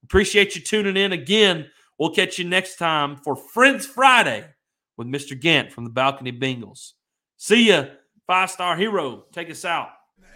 [0.02, 1.66] Appreciate you tuning in again.
[1.98, 4.46] We'll catch you next time for Friends Friday
[4.96, 5.38] with Mr.
[5.38, 6.92] Gant from the Balcony Bengals.
[7.36, 7.84] See ya,
[8.26, 9.24] five star hero.
[9.32, 9.88] Take us out.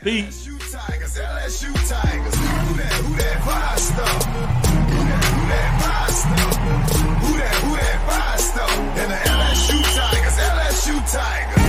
[0.03, 0.47] Peace.
[0.47, 2.35] LSU Tigers, LSU Tigers.
[2.35, 4.07] Who that, who that five star?
[7.21, 8.71] Who that, who that five star?
[8.99, 11.60] And the LSU Tigers, LSU Tigers.